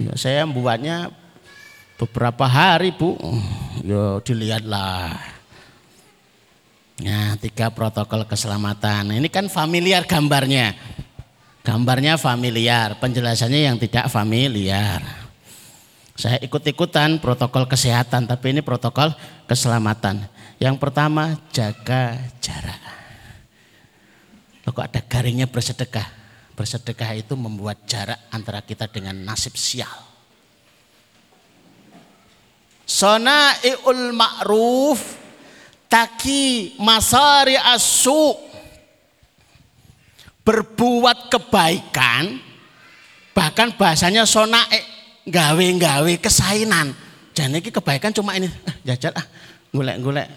Ya, 0.00 0.16
saya 0.16 0.48
membuatnya 0.48 1.12
beberapa 2.00 2.48
hari 2.48 2.88
bu. 2.88 3.20
Yo 3.84 4.24
dilihatlah. 4.24 5.12
Nah 7.04 7.36
tiga 7.36 7.68
protokol 7.68 8.24
keselamatan. 8.24 9.12
Ini 9.12 9.28
kan 9.28 9.52
familiar 9.52 10.08
gambarnya. 10.08 10.72
Gambarnya 11.60 12.16
familiar, 12.16 12.96
penjelasannya 12.96 13.60
yang 13.68 13.76
tidak 13.76 14.08
familiar. 14.08 15.04
Saya 16.16 16.40
ikut-ikutan 16.40 17.20
protokol 17.20 17.68
kesehatan, 17.68 18.24
tapi 18.24 18.56
ini 18.56 18.64
protokol 18.64 19.12
keselamatan. 19.44 20.24
Yang 20.56 20.76
pertama 20.80 21.36
jaga 21.52 22.16
jarak. 22.40 22.80
Kok 24.64 24.86
ada 24.86 25.00
garingnya 25.04 25.44
bersedekah? 25.44 26.19
Bersedekah 26.60 27.16
itu 27.16 27.32
membuat 27.40 27.88
jarak 27.88 28.28
antara 28.28 28.60
kita 28.60 28.84
dengan 28.84 29.16
nasib 29.16 29.56
sial. 29.56 29.88
Sona'iul 32.84 34.12
ma'ruf 34.12 35.00
taki 35.88 36.76
masari 36.76 37.56
asu 37.56 38.36
berbuat 40.44 41.32
kebaikan 41.32 42.36
bahkan 43.32 43.72
bahasanya 43.80 44.28
sona'i 44.28 44.84
gawe-gawe 45.32 46.12
kesainan. 46.20 46.92
Jadi 47.32 47.72
kebaikan 47.72 48.12
cuma 48.12 48.36
ini 48.36 48.52
eh, 48.52 48.76
jajal 48.84 49.16
ah 49.16 49.24
golek-golek 49.72 50.28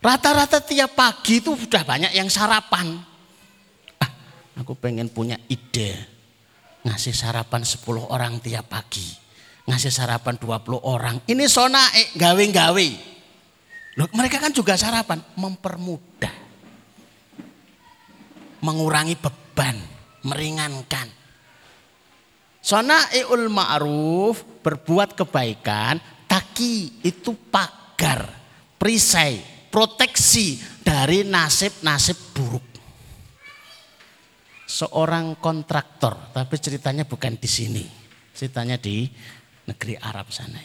Rata-rata 0.00 0.64
tiap 0.64 0.96
pagi 0.96 1.44
itu 1.44 1.52
sudah 1.52 1.84
banyak 1.84 2.16
yang 2.16 2.32
sarapan. 2.32 3.12
Aku 4.64 4.80
pengen 4.80 5.12
punya 5.12 5.36
ide. 5.52 5.92
Ngasih 6.88 7.12
sarapan 7.12 7.68
10 7.68 7.84
orang 8.08 8.40
tiap 8.40 8.72
pagi. 8.72 9.04
Ngasih 9.68 9.92
sarapan 9.92 10.40
20 10.40 10.80
orang. 10.80 11.20
Ini 11.28 11.44
sonae, 11.52 12.16
gawe-gawe. 12.16 12.88
Loh, 14.00 14.08
mereka 14.16 14.40
kan 14.40 14.56
juga 14.56 14.80
sarapan. 14.80 15.20
Mempermudah. 15.36 16.32
Mengurangi 18.64 19.20
beban. 19.20 19.76
Meringankan. 20.24 21.12
Sona'iul 22.64 23.52
ma'ruf, 23.52 24.64
berbuat 24.64 25.12
kebaikan. 25.12 26.00
Taki 26.24 27.04
itu 27.04 27.36
pagar, 27.52 28.32
perisai, 28.80 29.44
proteksi 29.68 30.56
dari 30.80 31.20
nasib-nasib 31.20 32.16
buruk. 32.32 32.73
Seorang 34.64 35.36
kontraktor, 35.38 36.32
tapi 36.32 36.56
ceritanya 36.56 37.04
bukan 37.04 37.36
di 37.36 37.48
sini. 37.48 37.84
Ceritanya 38.32 38.80
di 38.80 39.06
negeri 39.68 39.94
Arab 40.00 40.32
sana. 40.32 40.58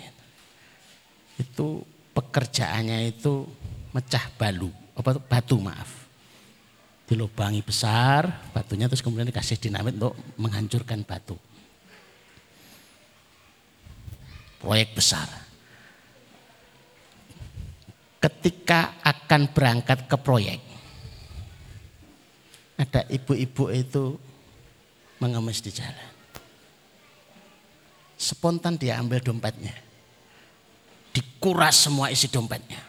Itu 1.36 1.84
pekerjaannya 2.16 3.12
itu 3.12 3.44
mecah 3.92 4.26
balu, 4.40 4.72
apa 4.96 5.20
batu 5.20 5.60
maaf. 5.60 6.08
Dilubangi 7.06 7.60
besar, 7.66 8.52
batunya 8.54 8.86
terus 8.86 9.02
kemudian 9.02 9.28
dikasih 9.28 9.58
dinamit 9.60 9.98
untuk 9.98 10.16
menghancurkan 10.38 11.04
batu. 11.04 11.36
Proyek 14.60 14.92
besar 14.96 15.50
ketika 18.20 19.00
akan 19.02 19.50
berangkat 19.56 20.06
ke 20.06 20.18
proyek. 20.20 20.60
Ada 22.80 23.04
ibu-ibu 23.12 23.68
itu 23.76 24.16
mengemis 25.20 25.60
di 25.60 25.68
jalan. 25.76 26.10
Spontan 28.16 28.80
dia 28.80 28.96
ambil 28.96 29.20
dompetnya. 29.20 29.76
Dikuras 31.12 31.76
semua 31.76 32.08
isi 32.08 32.32
dompetnya. 32.32 32.80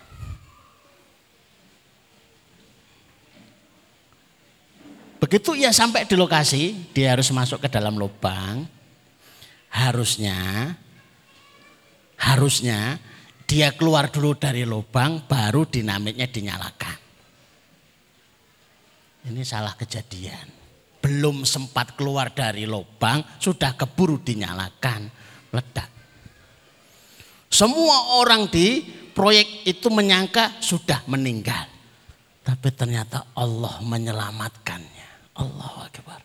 Begitu 5.18 5.58
ia 5.58 5.74
sampai 5.74 6.06
di 6.06 6.14
lokasi, 6.14 6.94
dia 6.94 7.12
harus 7.12 7.28
masuk 7.34 7.66
ke 7.66 7.68
dalam 7.68 7.98
lubang. 7.98 8.64
Harusnya, 9.70 10.70
harusnya 12.14 12.98
dia 13.50 13.74
keluar 13.74 14.06
dulu 14.10 14.38
dari 14.38 14.62
lubang, 14.62 15.26
baru 15.26 15.66
dinamitnya 15.66 16.30
dinyalakan. 16.30 16.99
Ini 19.28 19.42
salah 19.44 19.76
kejadian. 19.76 20.48
Belum 21.00 21.44
sempat 21.48 21.96
keluar 21.96 22.32
dari 22.32 22.68
lubang, 22.68 23.24
sudah 23.40 23.72
keburu 23.76 24.20
dinyalakan, 24.20 25.08
ledak. 25.52 25.88
Semua 27.50 28.20
orang 28.20 28.46
di 28.52 28.84
proyek 29.10 29.66
itu 29.66 29.88
menyangka 29.90 30.60
sudah 30.62 31.02
meninggal. 31.10 31.66
Tapi 32.40 32.68
ternyata 32.72 33.32
Allah 33.36 33.80
menyelamatkannya. 33.84 35.08
Allah 35.40 35.88
Akbar. 35.88 36.20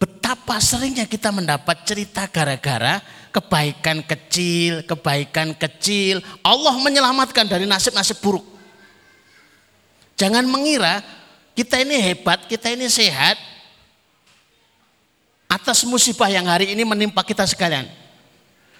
Betapa 0.00 0.56
seringnya 0.62 1.04
kita 1.04 1.28
mendapat 1.28 1.84
cerita 1.84 2.24
gara-gara 2.30 3.04
kebaikan 3.28 4.00
kecil, 4.06 4.82
kebaikan 4.88 5.52
kecil. 5.54 6.24
Allah 6.40 6.74
menyelamatkan 6.80 7.44
dari 7.44 7.68
nasib-nasib 7.68 8.16
buruk. 8.24 8.46
Jangan 10.16 10.44
mengira 10.48 11.00
kita 11.60 11.76
ini 11.84 12.00
hebat, 12.00 12.48
kita 12.48 12.72
ini 12.72 12.88
sehat. 12.88 13.36
Atas 15.44 15.84
musibah 15.84 16.32
yang 16.32 16.48
hari 16.48 16.72
ini 16.72 16.88
menimpa 16.88 17.20
kita 17.20 17.44
sekalian. 17.44 17.84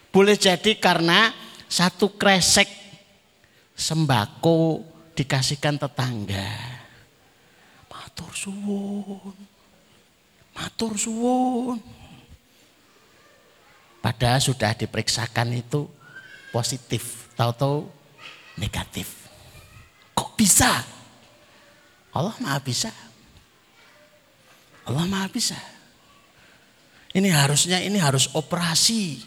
Boleh 0.09 0.33
jadi 0.33 0.81
karena 0.81 1.37
satu 1.69 2.16
kresek 2.16 2.73
sembako 3.77 4.81
dikasihkan 5.12 5.77
tetangga 5.77 6.81
Matur 7.90 8.33
suwun. 8.33 9.37
Matur 10.57 10.93
suwun. 10.97 11.79
Padahal 14.01 14.40
sudah 14.40 14.73
diperiksakan 14.73 15.53
itu 15.53 15.85
positif, 16.49 17.29
tahu-tahu 17.37 17.85
negatif. 18.57 19.29
Kok 20.16 20.33
bisa? 20.33 21.00
Allah 22.11 22.35
Maha 22.42 22.59
bisa. 22.62 22.90
Allah 24.87 25.07
Maha 25.07 25.31
bisa. 25.31 25.59
Ini 27.11 27.31
harusnya 27.31 27.83
ini 27.83 27.99
harus 27.99 28.31
operasi. 28.35 29.23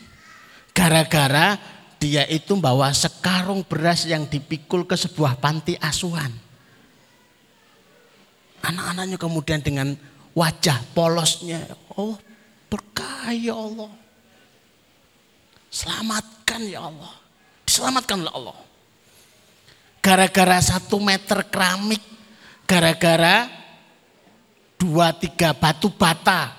Gara-gara 0.74 1.60
dia 2.00 2.28
itu 2.28 2.56
bawa 2.60 2.91
sekarung 2.91 3.63
beras 3.63 4.04
yang 4.04 4.28
dipikul 4.28 4.84
ke 4.84 4.96
sebuah 4.96 5.39
panti 5.39 5.80
asuhan. 5.80 6.32
Anak-anaknya 8.63 9.19
kemudian 9.19 9.60
dengan 9.60 9.91
wajah 10.32 10.80
polosnya, 10.96 11.63
oh 12.00 12.15
berkah 12.72 13.36
ya 13.36 13.56
Allah. 13.56 13.91
Selamatkan 15.67 16.62
ya 16.69 16.88
Allah. 16.88 17.13
Diselamatkan 17.67 18.22
oleh 18.24 18.34
Allah. 18.36 18.60
Gara-gara 20.04 20.60
satu 20.60 21.00
meter 21.00 21.48
keramik, 21.48 22.04
gara-gara 22.74 23.46
dua 24.82 25.14
tiga 25.14 25.54
batu 25.54 25.94
bata. 25.94 26.50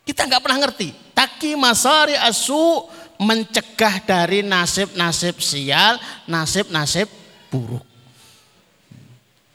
Kita 0.00 0.24
nggak 0.24 0.40
pernah 0.40 0.64
ngerti. 0.64 0.96
Taki 1.12 1.52
masari 1.60 2.16
asu 2.16 2.88
mencegah 3.20 4.00
dari 4.00 4.40
nasib-nasib 4.40 5.36
sial, 5.44 6.00
nasib-nasib 6.24 7.04
buruk. 7.52 7.84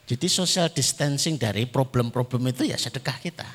Jadi 0.05 0.27
social 0.27 0.67
distancing 0.69 1.39
dari 1.39 1.65
problem-problem 1.65 2.53
itu 2.53 2.67
ya 2.67 2.77
sedekah 2.77 3.17
kita. 3.17 3.47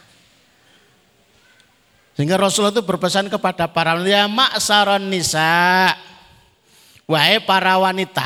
Sehingga 2.16 2.40
Rasulullah 2.40 2.72
itu 2.72 2.80
berpesan 2.80 3.28
kepada 3.28 3.68
para 3.68 3.92
ya 4.02 4.24
maksaron 4.24 5.04
nisa. 5.04 5.92
Wahai 7.04 7.38
para 7.44 7.76
wanita. 7.76 8.24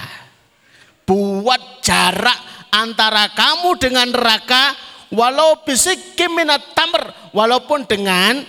Buat 1.03 1.83
jarak 1.83 2.50
antara 2.71 3.31
kamu 3.35 3.77
dengan 3.79 4.09
neraka 4.11 4.75
walau 5.11 5.61
bisik 5.67 6.15
minat 6.31 6.73
tamer 6.73 7.11
walaupun 7.35 7.85
dengan 7.85 8.41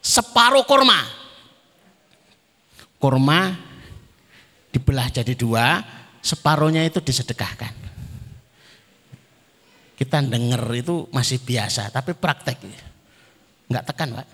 separuh 0.00 0.62
kurma. 0.68 1.00
Kurma 2.96 3.52
dibelah 4.72 5.08
jadi 5.08 5.32
dua, 5.36 5.80
separuhnya 6.20 6.84
itu 6.84 7.00
disedekahkan. 7.00 7.72
Kita 9.96 10.20
denger 10.20 10.60
itu 10.76 11.08
masih 11.08 11.40
biasa, 11.40 11.88
tapi 11.88 12.12
praktek. 12.12 12.60
Enggak 13.72 13.84
tekan 13.88 14.12
Pak. 14.12 14.28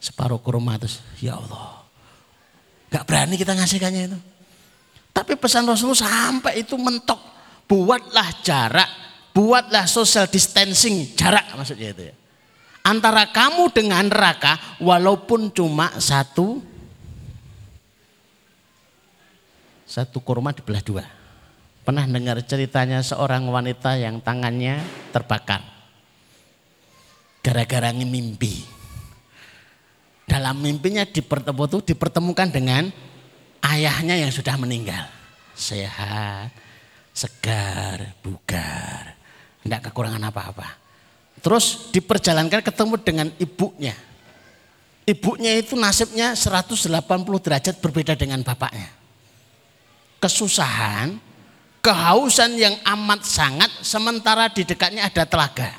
Separuh 0.00 0.40
kurma 0.40 0.80
terus, 0.80 1.04
ya 1.20 1.36
Allah. 1.36 1.84
Enggak 2.88 3.04
berani 3.04 3.34
kita 3.36 3.52
ngasihkannya 3.52 4.02
itu. 4.08 4.18
Tapi 5.16 5.32
pesan 5.40 5.64
Rasulullah 5.64 6.28
sampai 6.28 6.60
itu 6.60 6.76
mentok. 6.76 7.16
Buatlah 7.64 8.44
jarak, 8.44 8.90
buatlah 9.32 9.88
social 9.88 10.28
distancing, 10.28 11.16
jarak 11.16 11.56
maksudnya 11.56 11.96
itu 11.96 12.12
ya. 12.12 12.14
Antara 12.84 13.26
kamu 13.32 13.72
dengan 13.72 14.06
neraka 14.06 14.76
walaupun 14.78 15.50
cuma 15.50 15.90
satu 15.98 16.60
satu 19.88 20.20
kurma 20.20 20.52
dibelah 20.52 20.84
dua. 20.84 21.04
Pernah 21.82 22.04
dengar 22.04 22.38
ceritanya 22.44 23.00
seorang 23.00 23.48
wanita 23.48 23.96
yang 23.96 24.20
tangannya 24.20 24.84
terbakar. 25.16 25.64
Gara-gara 27.40 27.90
mimpi. 27.96 28.62
Dalam 30.26 30.58
mimpinya 30.60 31.06
dipertemu, 31.06 31.82
dipertemukan 31.86 32.50
dengan 32.50 32.90
ayahnya 33.74 34.14
yang 34.14 34.30
sudah 34.30 34.54
meninggal. 34.54 35.08
Sehat, 35.56 36.52
segar, 37.10 38.14
bugar. 38.20 39.16
Tidak 39.64 39.80
kekurangan 39.90 40.22
apa-apa. 40.30 40.68
Terus 41.40 41.90
diperjalankan 41.90 42.62
ketemu 42.62 42.94
dengan 43.02 43.28
ibunya. 43.40 43.96
Ibunya 45.06 45.54
itu 45.54 45.78
nasibnya 45.78 46.34
180 46.34 46.90
derajat 47.38 47.78
berbeda 47.78 48.18
dengan 48.18 48.42
bapaknya. 48.42 48.90
Kesusahan, 50.18 51.14
kehausan 51.78 52.58
yang 52.58 52.74
amat 52.82 53.22
sangat 53.22 53.70
sementara 53.86 54.50
di 54.50 54.66
dekatnya 54.66 55.06
ada 55.06 55.22
telaga. 55.22 55.70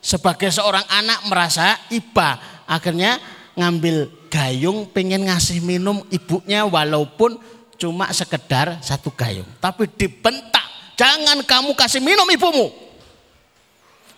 Sebagai 0.00 0.48
seorang 0.48 0.88
anak 0.88 1.28
merasa 1.28 1.76
iba, 1.92 2.40
akhirnya 2.64 3.20
ngambil 3.52 4.08
gayung 4.28 4.90
pengen 4.90 5.26
ngasih 5.26 5.62
minum 5.62 6.02
ibunya 6.12 6.66
walaupun 6.66 7.38
cuma 7.76 8.10
sekedar 8.10 8.80
satu 8.80 9.12
gayung. 9.12 9.48
Tapi 9.60 9.88
dibentak, 9.94 10.94
jangan 10.98 11.40
kamu 11.44 11.72
kasih 11.76 12.02
minum 12.02 12.26
ibumu. 12.28 12.72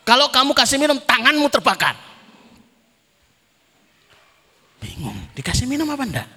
Kalau 0.07 0.33
kamu 0.33 0.57
kasih 0.57 0.81
minum 0.81 0.97
tanganmu 0.97 1.47
terbakar. 1.53 1.97
Bingung, 4.79 5.19
dikasih 5.35 5.67
minum 5.69 5.91
apa 5.91 6.05
enggak? 6.07 6.29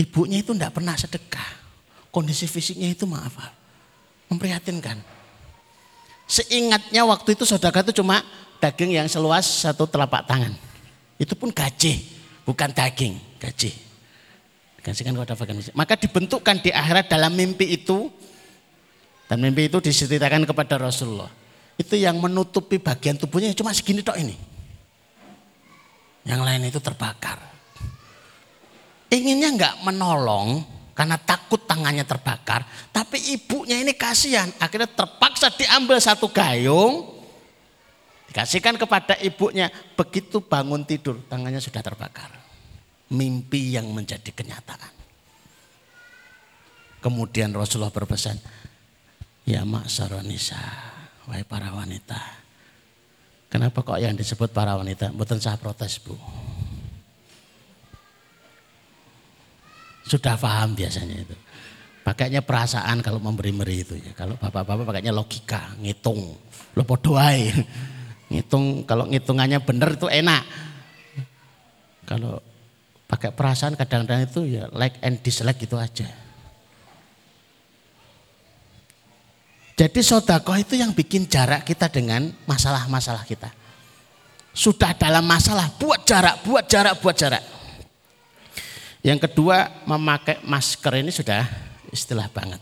Ibunya 0.00 0.40
itu 0.40 0.54
enggak 0.54 0.72
pernah 0.72 0.94
sedekah 0.94 1.66
kondisi 2.16 2.48
fisiknya 2.48 2.88
itu 2.88 3.04
maaf 3.04 3.36
memprihatinkan. 4.32 4.96
Seingatnya 6.24 7.04
waktu 7.04 7.36
itu 7.36 7.44
saudara 7.44 7.84
itu 7.84 8.00
cuma 8.00 8.24
daging 8.58 8.96
yang 8.96 9.06
seluas 9.06 9.44
satu 9.44 9.84
telapak 9.84 10.24
tangan. 10.24 10.56
Itu 11.16 11.32
pun 11.34 11.48
gaji, 11.48 12.04
bukan 12.44 12.70
daging, 12.72 13.16
gaji. 13.40 13.72
Maka 15.74 15.98
dibentukkan 15.98 16.62
di 16.62 16.70
akhirat 16.70 17.10
dalam 17.10 17.34
mimpi 17.34 17.74
itu 17.74 18.06
dan 19.26 19.42
mimpi 19.42 19.66
itu 19.66 19.82
diceritakan 19.82 20.46
kepada 20.46 20.78
Rasulullah. 20.78 21.30
Itu 21.74 21.98
yang 21.98 22.22
menutupi 22.22 22.78
bagian 22.78 23.18
tubuhnya 23.18 23.50
cuma 23.56 23.74
segini 23.74 24.06
tok 24.06 24.16
ini. 24.22 24.36
Yang 26.22 26.40
lain 26.42 26.62
itu 26.70 26.78
terbakar. 26.78 27.38
Inginnya 29.10 29.50
nggak 29.54 29.74
menolong, 29.86 30.62
karena 30.96 31.18
takut 31.18 31.62
tangannya 31.66 32.02
terbakar. 32.02 32.64
Tapi 32.90 33.36
ibunya 33.36 33.78
ini 33.78 33.92
kasihan, 33.94 34.48
akhirnya 34.56 34.88
terpaksa 34.88 35.52
diambil 35.54 35.98
satu 35.98 36.30
gayung, 36.32 37.15
dikasihkan 38.36 38.76
kepada 38.76 39.16
ibunya. 39.24 39.72
Begitu 39.96 40.44
bangun 40.44 40.84
tidur, 40.84 41.24
tangannya 41.24 41.56
sudah 41.56 41.80
terbakar. 41.80 42.28
Mimpi 43.08 43.72
yang 43.72 43.88
menjadi 43.96 44.28
kenyataan. 44.28 44.92
Kemudian 47.00 47.56
Rasulullah 47.56 47.88
berpesan, 47.88 48.36
Ya 49.48 49.64
maksaronisa, 49.64 50.60
wahai 51.24 51.48
para 51.48 51.72
wanita. 51.72 52.20
Kenapa 53.48 53.80
kok 53.80 53.96
yang 53.96 54.12
disebut 54.12 54.52
para 54.52 54.76
wanita? 54.76 55.16
Bukan 55.16 55.38
saya 55.40 55.56
protes 55.56 55.96
bu. 56.02 56.18
Sudah 60.04 60.36
paham 60.36 60.76
biasanya 60.76 61.24
itu. 61.24 61.36
Pakainya 62.02 62.42
perasaan 62.42 63.00
kalau 63.06 63.22
memberi 63.22 63.54
meri 63.54 63.86
itu 63.86 63.94
ya. 63.96 64.12
Kalau 64.18 64.34
bapak-bapak 64.34 64.82
pakainya 64.82 65.14
logika, 65.14 65.78
ngitung. 65.78 66.36
Lo 66.74 66.82
podoai. 66.82 67.54
Ngitung, 68.26 68.82
kalau 68.82 69.06
ngitungannya 69.06 69.62
benar 69.62 69.94
itu 69.94 70.10
enak. 70.10 70.42
Kalau 72.06 72.42
pakai 73.06 73.30
perasaan 73.30 73.78
kadang-kadang 73.78 74.26
itu 74.26 74.42
ya 74.46 74.66
like 74.74 74.98
and 75.02 75.22
dislike 75.22 75.58
gitu 75.62 75.78
aja. 75.78 76.06
Jadi 79.76 80.00
sodako 80.00 80.56
itu 80.56 80.74
yang 80.80 80.96
bikin 80.96 81.28
jarak 81.28 81.68
kita 81.68 81.92
dengan 81.92 82.32
masalah-masalah 82.48 83.28
kita. 83.28 83.52
Sudah 84.56 84.96
dalam 84.96 85.20
masalah, 85.20 85.68
buat 85.76 86.00
jarak, 86.08 86.40
buat 86.48 86.64
jarak, 86.64 86.96
buat 87.04 87.12
jarak. 87.12 87.44
Yang 89.04 89.28
kedua, 89.28 89.84
memakai 89.84 90.40
masker 90.48 91.04
ini 91.04 91.12
sudah 91.12 91.44
istilah 91.92 92.24
banget. 92.32 92.58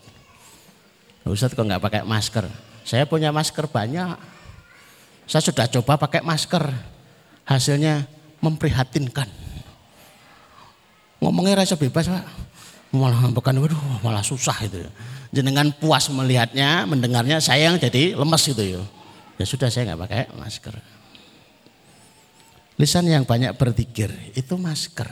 Ustaz 1.22 1.54
kok 1.54 1.62
nggak 1.62 1.80
pakai 1.80 2.02
masker? 2.02 2.50
Saya 2.82 3.06
punya 3.06 3.30
masker 3.30 3.70
banyak. 3.70 4.33
Saya 5.24 5.42
sudah 5.44 5.66
coba 5.68 5.96
pakai 5.96 6.20
masker. 6.20 6.64
Hasilnya 7.44 8.08
memprihatinkan. 8.40 9.28
Ngomongnya 11.20 11.64
rasa 11.64 11.76
bebas 11.80 12.08
pak. 12.08 12.24
Malah 12.94 13.26
bukan, 13.34 13.58
waduh 13.58 13.80
malah 14.06 14.22
susah 14.22 14.54
itu 14.62 14.78
ya. 14.78 14.90
Jenengan 15.34 15.74
puas 15.74 16.06
melihatnya, 16.12 16.86
mendengarnya, 16.86 17.42
sayang 17.42 17.80
jadi 17.80 18.14
lemes 18.14 18.42
gitu 18.46 18.62
ya. 18.62 18.82
Ya 19.34 19.44
sudah 19.48 19.66
saya 19.66 19.92
nggak 19.92 20.00
pakai 20.06 20.22
masker. 20.38 20.74
Lisan 22.78 23.06
yang 23.10 23.26
banyak 23.26 23.54
berpikir 23.58 24.10
itu 24.34 24.54
masker. 24.54 25.10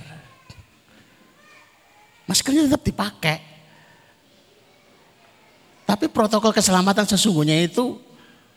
Maskernya 2.27 2.71
tetap 2.71 2.83
dipakai. 2.87 3.39
Tapi 5.83 6.07
protokol 6.07 6.55
keselamatan 6.55 7.05
sesungguhnya 7.05 7.59
itu 7.67 7.99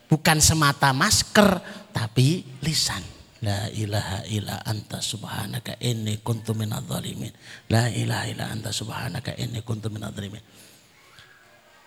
bukan 0.06 0.38
semata 0.42 0.90
masker, 0.90 1.60
tapi 1.90 2.42
lisan. 2.62 3.02
La 3.44 3.68
ilaha 3.68 4.24
illa 4.32 4.64
anta 4.64 4.98
subhanaka 4.98 5.76
inni 5.84 6.18
kuntu 6.24 6.56
minadh 6.56 6.88
dhalimin. 6.88 7.30
La 7.68 7.92
ilaha 7.92 8.24
illa 8.26 8.44
anta 8.48 8.72
subhanaka 8.72 9.36
inni 9.36 9.60
kuntu 9.60 9.92
minadh 9.92 10.16
dhalimin. 10.16 10.40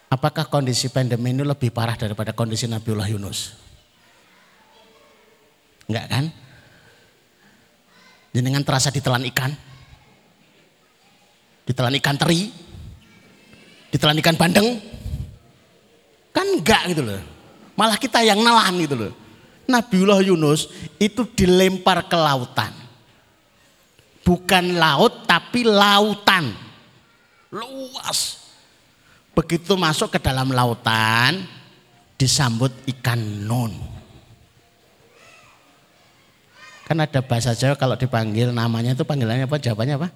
Apakah 0.09 0.49
kondisi 0.49 0.89
pandemi 0.89 1.33
ini 1.33 1.45
lebih 1.45 1.69
parah 1.69 1.93
daripada 1.93 2.33
kondisi 2.33 2.65
Nabiullah 2.65 3.09
Yunus? 3.09 3.53
Enggak 5.89 6.05
kan? 6.09 6.25
Jenengan 8.33 8.61
terasa 8.61 8.93
ditelan 8.93 9.25
ikan? 9.33 9.53
Ditelan 11.65 11.97
ikan 11.97 12.17
teri? 12.17 12.49
Ditelan 13.89 14.17
ikan 14.21 14.37
bandeng? 14.37 14.81
Kan 16.29 16.45
enggak 16.57 16.93
gitu 16.93 17.05
loh. 17.05 17.38
Malah 17.79 17.95
kita 17.95 18.19
yang 18.27 18.43
nelan 18.43 18.75
gitu 18.83 18.95
loh. 18.99 19.13
Nabiullah 19.71 20.19
Yunus 20.19 20.67
itu 20.99 21.23
dilempar 21.31 22.11
ke 22.11 22.17
lautan. 22.19 22.75
Bukan 24.27 24.75
laut 24.75 25.23
tapi 25.23 25.63
lautan. 25.63 26.51
Luas. 27.55 28.51
Begitu 29.31 29.79
masuk 29.79 30.11
ke 30.11 30.19
dalam 30.19 30.51
lautan 30.51 31.47
disambut 32.19 32.75
ikan 32.99 33.47
nun. 33.47 33.71
Kan 36.83 36.99
ada 36.99 37.23
bahasa 37.23 37.55
Jawa 37.55 37.79
kalau 37.79 37.95
dipanggil 37.95 38.51
namanya 38.51 38.91
itu 38.91 39.07
panggilannya 39.07 39.47
apa? 39.47 39.55
Jawabannya 39.55 39.95
apa? 39.95 40.09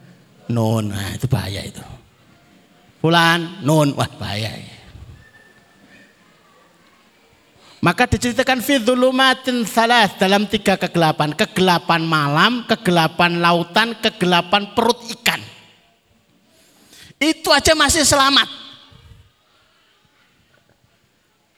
Nun. 0.51 0.91
Nah, 0.91 1.15
itu 1.15 1.31
bahaya 1.31 1.63
itu. 1.63 1.79
Fulan, 2.99 3.63
nun. 3.63 3.95
Wah, 3.95 4.09
bahaya. 4.19 4.51
Ya. 4.51 4.82
Maka 7.83 8.07
diceritakan 8.07 8.63
fidzulumatin 8.63 9.67
salah 9.67 10.07
dalam 10.15 10.47
tiga 10.47 10.79
kegelapan. 10.79 11.35
Kegelapan 11.35 11.99
malam, 12.07 12.63
kegelapan 12.63 13.43
lautan, 13.43 13.91
kegelapan 13.99 14.71
perut 14.71 15.03
ikan. 15.19 15.43
Itu 17.19 17.51
aja 17.51 17.75
masih 17.75 18.07
selamat. 18.07 18.47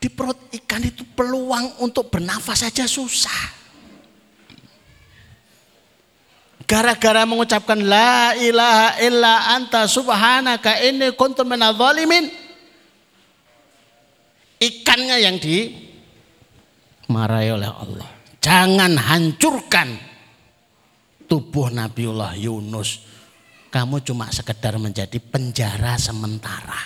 Di 0.02 0.10
perut 0.10 0.50
ikan 0.50 0.82
itu 0.82 1.06
peluang 1.14 1.86
untuk 1.86 2.10
bernafas 2.10 2.66
saja 2.66 2.90
susah. 2.90 3.54
Gara-gara 6.66 7.22
mengucapkan 7.30 7.78
la 7.78 8.34
ilaha 8.34 8.98
illa 8.98 9.54
anta 9.54 9.86
subhanaka 9.86 10.82
inni 10.82 11.14
kuntu 11.14 11.46
minadh 11.46 11.78
Ikannya 14.58 15.22
yang 15.22 15.38
di 15.38 15.85
marahi 17.10 17.50
oleh 17.54 17.70
Allah. 17.70 18.10
Jangan 18.42 18.94
hancurkan 18.98 19.98
tubuh 21.26 21.74
Nabiullah 21.74 22.38
Yunus. 22.38 23.02
Kamu 23.74 24.00
cuma 24.08 24.32
sekedar 24.32 24.80
menjadi 24.80 25.20
penjara 25.20 26.00
sementara. 26.00 26.80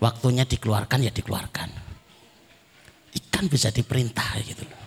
Waktunya 0.00 0.48
dikeluarkan 0.48 1.04
ya 1.04 1.12
dikeluarkan. 1.12 1.68
Ikan 3.10 3.44
bisa 3.52 3.68
diperintah 3.68 4.30
gitu 4.40 4.64
loh. 4.64 4.80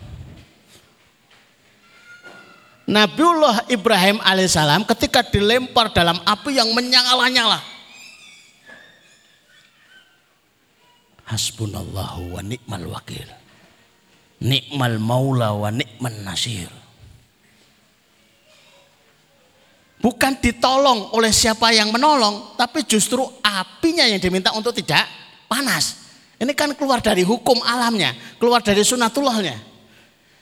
Nabiullah 2.84 3.70
Ibrahim 3.70 4.20
alaihissalam 4.26 4.84
ketika 4.90 5.24
dilempar 5.24 5.94
dalam 5.94 6.18
api 6.26 6.58
yang 6.58 6.74
menyala-nyala. 6.74 7.62
Hasbunallahu 11.24 12.36
wa 12.36 12.42
ni'mal 12.44 12.84
wakil 12.90 13.43
Nikmal 14.44 15.00
maula 15.00 15.56
wa 15.56 15.72
nikman 15.72 16.28
nasir. 16.28 16.68
Bukan 20.04 20.36
ditolong 20.44 21.16
oleh 21.16 21.32
siapa 21.32 21.72
yang 21.72 21.88
menolong, 21.88 22.60
tapi 22.60 22.84
justru 22.84 23.24
apinya 23.40 24.04
yang 24.04 24.20
diminta 24.20 24.52
untuk 24.52 24.76
tidak 24.76 25.08
panas. 25.48 26.04
Ini 26.36 26.52
kan 26.52 26.76
keluar 26.76 27.00
dari 27.00 27.24
hukum 27.24 27.64
alamnya, 27.64 28.12
keluar 28.36 28.60
dari 28.60 28.84
sunatullahnya. 28.84 29.56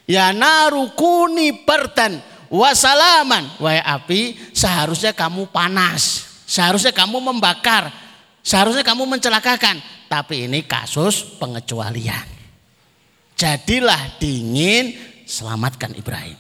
Ya 0.10 0.34
narukuni 0.34 1.62
bertan 1.62 2.26
wasalaman. 2.50 3.54
Wahai 3.62 3.86
api, 3.86 4.34
seharusnya 4.50 5.14
kamu 5.14 5.46
panas. 5.54 6.26
Seharusnya 6.50 6.90
kamu 6.90 7.22
membakar. 7.22 7.94
Seharusnya 8.42 8.82
kamu 8.82 9.06
mencelakakan. 9.06 9.78
Tapi 10.10 10.50
ini 10.50 10.66
kasus 10.66 11.38
pengecualian. 11.38 12.41
Jadilah 13.42 14.22
dingin, 14.22 14.94
selamatkan 15.26 15.98
Ibrahim. 15.98 16.38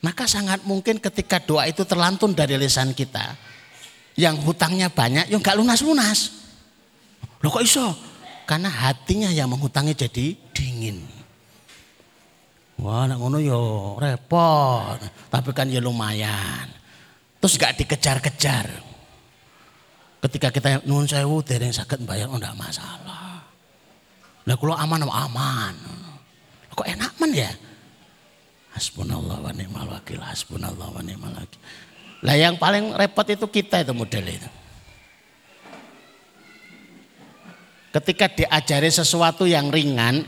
Maka 0.00 0.24
sangat 0.24 0.64
mungkin 0.64 0.96
ketika 0.96 1.36
doa 1.36 1.68
itu 1.68 1.84
terlantun 1.84 2.32
dari 2.32 2.56
lisan 2.56 2.96
kita, 2.96 3.36
yang 4.16 4.40
hutangnya 4.40 4.88
banyak, 4.88 5.28
yang 5.28 5.44
gak 5.44 5.60
lunas-lunas. 5.60 6.32
Loh 7.44 7.52
kok 7.52 7.60
iso? 7.60 7.92
Karena 8.48 8.72
hatinya 8.72 9.28
yang 9.28 9.52
menghutangi 9.52 9.92
jadi 9.92 10.32
dingin. 10.56 11.04
Wah, 12.80 13.04
nak 13.04 13.20
ngono 13.20 13.40
yo 13.40 13.60
repot. 14.00 14.96
Tapi 15.28 15.50
kan 15.52 15.68
ya 15.68 15.80
lumayan. 15.80 16.72
Terus 17.40 17.60
gak 17.60 17.76
dikejar-kejar. 17.84 18.68
Ketika 20.24 20.48
kita 20.48 20.68
nuhun 20.88 21.04
sewu 21.04 21.44
dereng 21.44 21.72
sakit 21.72 22.00
bayar 22.08 22.32
oh 22.32 22.40
enggak 22.40 22.56
masalah. 22.56 23.33
Lah 24.44 24.56
kalau 24.60 24.76
aman 24.76 25.08
aman. 25.08 25.74
Kok 26.74 26.88
enak 26.88 27.12
man 27.16 27.30
ya? 27.32 27.52
Hasbunallah 28.74 29.38
wa 29.38 29.52
ni'mal 29.54 29.86
wakil, 29.86 30.18
hasbunallah 30.18 30.90
wa 30.90 31.00
ni'mal 31.00 31.32
wakil. 31.32 31.60
Lah 32.26 32.34
yang 32.34 32.58
paling 32.58 32.92
repot 32.98 33.24
itu 33.30 33.46
kita 33.46 33.86
itu 33.86 33.94
model 33.94 34.26
itu. 34.26 34.50
Ketika 37.94 38.26
diajari 38.26 38.90
sesuatu 38.90 39.46
yang 39.46 39.70
ringan, 39.70 40.26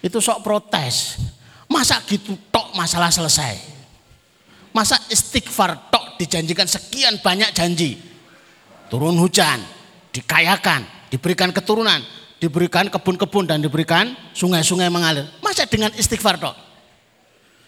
itu 0.00 0.18
sok 0.24 0.40
protes. 0.40 1.20
Masa 1.68 2.00
gitu 2.08 2.32
tok 2.48 2.72
masalah 2.72 3.12
selesai. 3.12 3.60
Masa 4.72 4.96
istighfar 5.12 5.92
tok 5.92 6.16
dijanjikan 6.16 6.64
sekian 6.64 7.20
banyak 7.20 7.52
janji. 7.52 8.00
Turun 8.88 9.20
hujan, 9.20 9.60
dikayakan, 10.16 10.88
diberikan 11.12 11.52
keturunan 11.52 12.00
diberikan 12.38 12.90
kebun-kebun 12.90 13.48
dan 13.48 13.62
diberikan 13.62 14.12
sungai-sungai 14.36 14.90
mengalir. 14.90 15.26
Masa 15.40 15.66
dengan 15.66 15.90
istighfar 15.94 16.38
dok? 16.38 16.56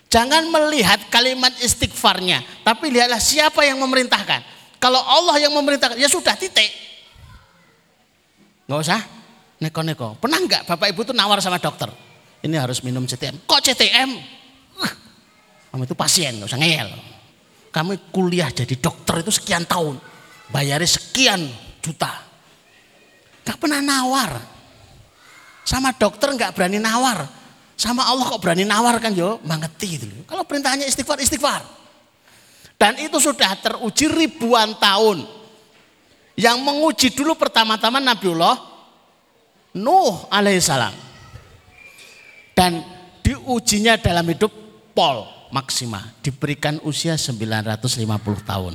Jangan 0.06 0.46
melihat 0.46 1.02
kalimat 1.10 1.50
istighfarnya, 1.58 2.40
tapi 2.62 2.94
lihatlah 2.94 3.18
siapa 3.18 3.66
yang 3.66 3.82
memerintahkan. 3.82 4.40
Kalau 4.78 5.02
Allah 5.02 5.42
yang 5.42 5.50
memerintahkan, 5.50 5.98
ya 5.98 6.06
sudah 6.06 6.38
titik. 6.38 6.70
Nggak 8.70 8.78
usah 8.86 9.00
neko-neko. 9.58 10.14
Pernah 10.22 10.38
nggak 10.46 10.62
Bapak 10.70 10.86
Ibu 10.94 11.10
tuh 11.10 11.14
nawar 11.16 11.42
sama 11.42 11.58
dokter? 11.58 11.90
Ini 12.42 12.54
harus 12.54 12.82
minum 12.86 13.02
CTM. 13.02 13.42
Kok 13.50 13.60
CTM? 13.62 14.10
Kamu 15.74 15.82
itu 15.82 15.96
pasien, 15.98 16.38
nggak 16.38 16.48
usah 16.54 16.60
ngeyel. 16.62 16.90
Kamu 17.74 18.08
kuliah 18.14 18.48
jadi 18.48 18.72
dokter 18.78 19.20
itu 19.20 19.34
sekian 19.34 19.66
tahun. 19.66 19.98
Bayarnya 20.48 20.86
sekian 20.86 21.44
juta. 21.82 22.08
Gak 23.44 23.60
pernah 23.60 23.84
nawar. 23.84 24.55
Sama 25.66 25.90
dokter 25.90 26.30
nggak 26.30 26.54
berani 26.54 26.78
nawar. 26.78 27.26
Sama 27.74 28.06
Allah 28.06 28.22
kok 28.22 28.38
berani 28.38 28.62
nawar 28.62 29.02
kan 29.02 29.10
yo, 29.10 29.42
mangeti 29.42 29.98
itu. 29.98 30.06
Kalau 30.30 30.46
perintahnya 30.46 30.86
istighfar, 30.86 31.18
istighfar. 31.18 31.60
Dan 32.78 33.02
itu 33.02 33.18
sudah 33.18 33.50
teruji 33.58 34.06
ribuan 34.06 34.78
tahun. 34.78 35.26
Yang 36.38 36.56
menguji 36.62 37.08
dulu 37.16 37.34
pertama-tama 37.34 37.98
Nabiullah 37.98 38.56
Nuh 39.76 40.30
alaihissalam. 40.32 40.94
Dan 42.56 42.80
diujinya 43.20 44.00
dalam 44.00 44.24
hidup 44.24 44.48
pol 44.96 45.26
maksimal. 45.52 46.00
Diberikan 46.24 46.80
usia 46.86 47.18
950 47.18 48.06
tahun. 48.46 48.74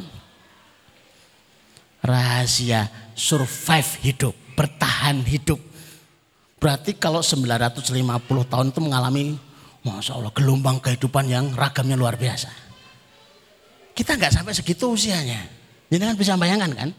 Rahasia 2.02 2.90
survive 3.18 3.90
hidup, 4.06 4.34
bertahan 4.54 5.22
hidup 5.26 5.71
Berarti 6.62 6.94
kalau 6.94 7.26
950 7.26 7.90
tahun 8.46 8.70
itu 8.70 8.80
mengalami 8.86 9.34
Masya 9.82 10.14
Allah 10.14 10.30
gelombang 10.30 10.78
kehidupan 10.78 11.26
yang 11.26 11.58
ragamnya 11.58 11.98
luar 11.98 12.22
biasa. 12.22 12.54
Kita 13.98 14.14
nggak 14.14 14.30
sampai 14.30 14.54
segitu 14.54 14.94
usianya. 14.94 15.42
Jadi 15.90 16.06
kan 16.06 16.14
bisa 16.14 16.38
bayangkan 16.38 16.70
kan? 16.78 16.90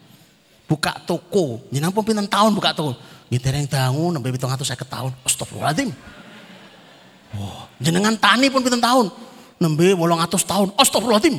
Buka 0.67 0.99
toko, 1.07 1.63
jenengan 1.71 1.95
pun 1.95 2.03
pinten 2.03 2.27
tahun 2.27 2.59
buka 2.59 2.75
toko. 2.75 2.99
Yang 3.31 3.71
bangun 3.71 4.19
sampai 4.19 4.35
pitung 4.35 4.53
atau 4.53 4.67
saya 4.67 4.83
tahun. 4.83 5.15
Astagfirullahaladzim. 5.25 5.89
Oh, 7.39 7.65
jenengan 7.81 8.19
tani 8.19 8.51
pun 8.51 8.61
pinten 8.67 8.83
tahun. 8.83 9.09
Nembe 9.63 9.95
wolong 9.95 10.21
atus 10.21 10.43
tahun. 10.43 10.75
Astagfirullahaladzim. 10.75 11.39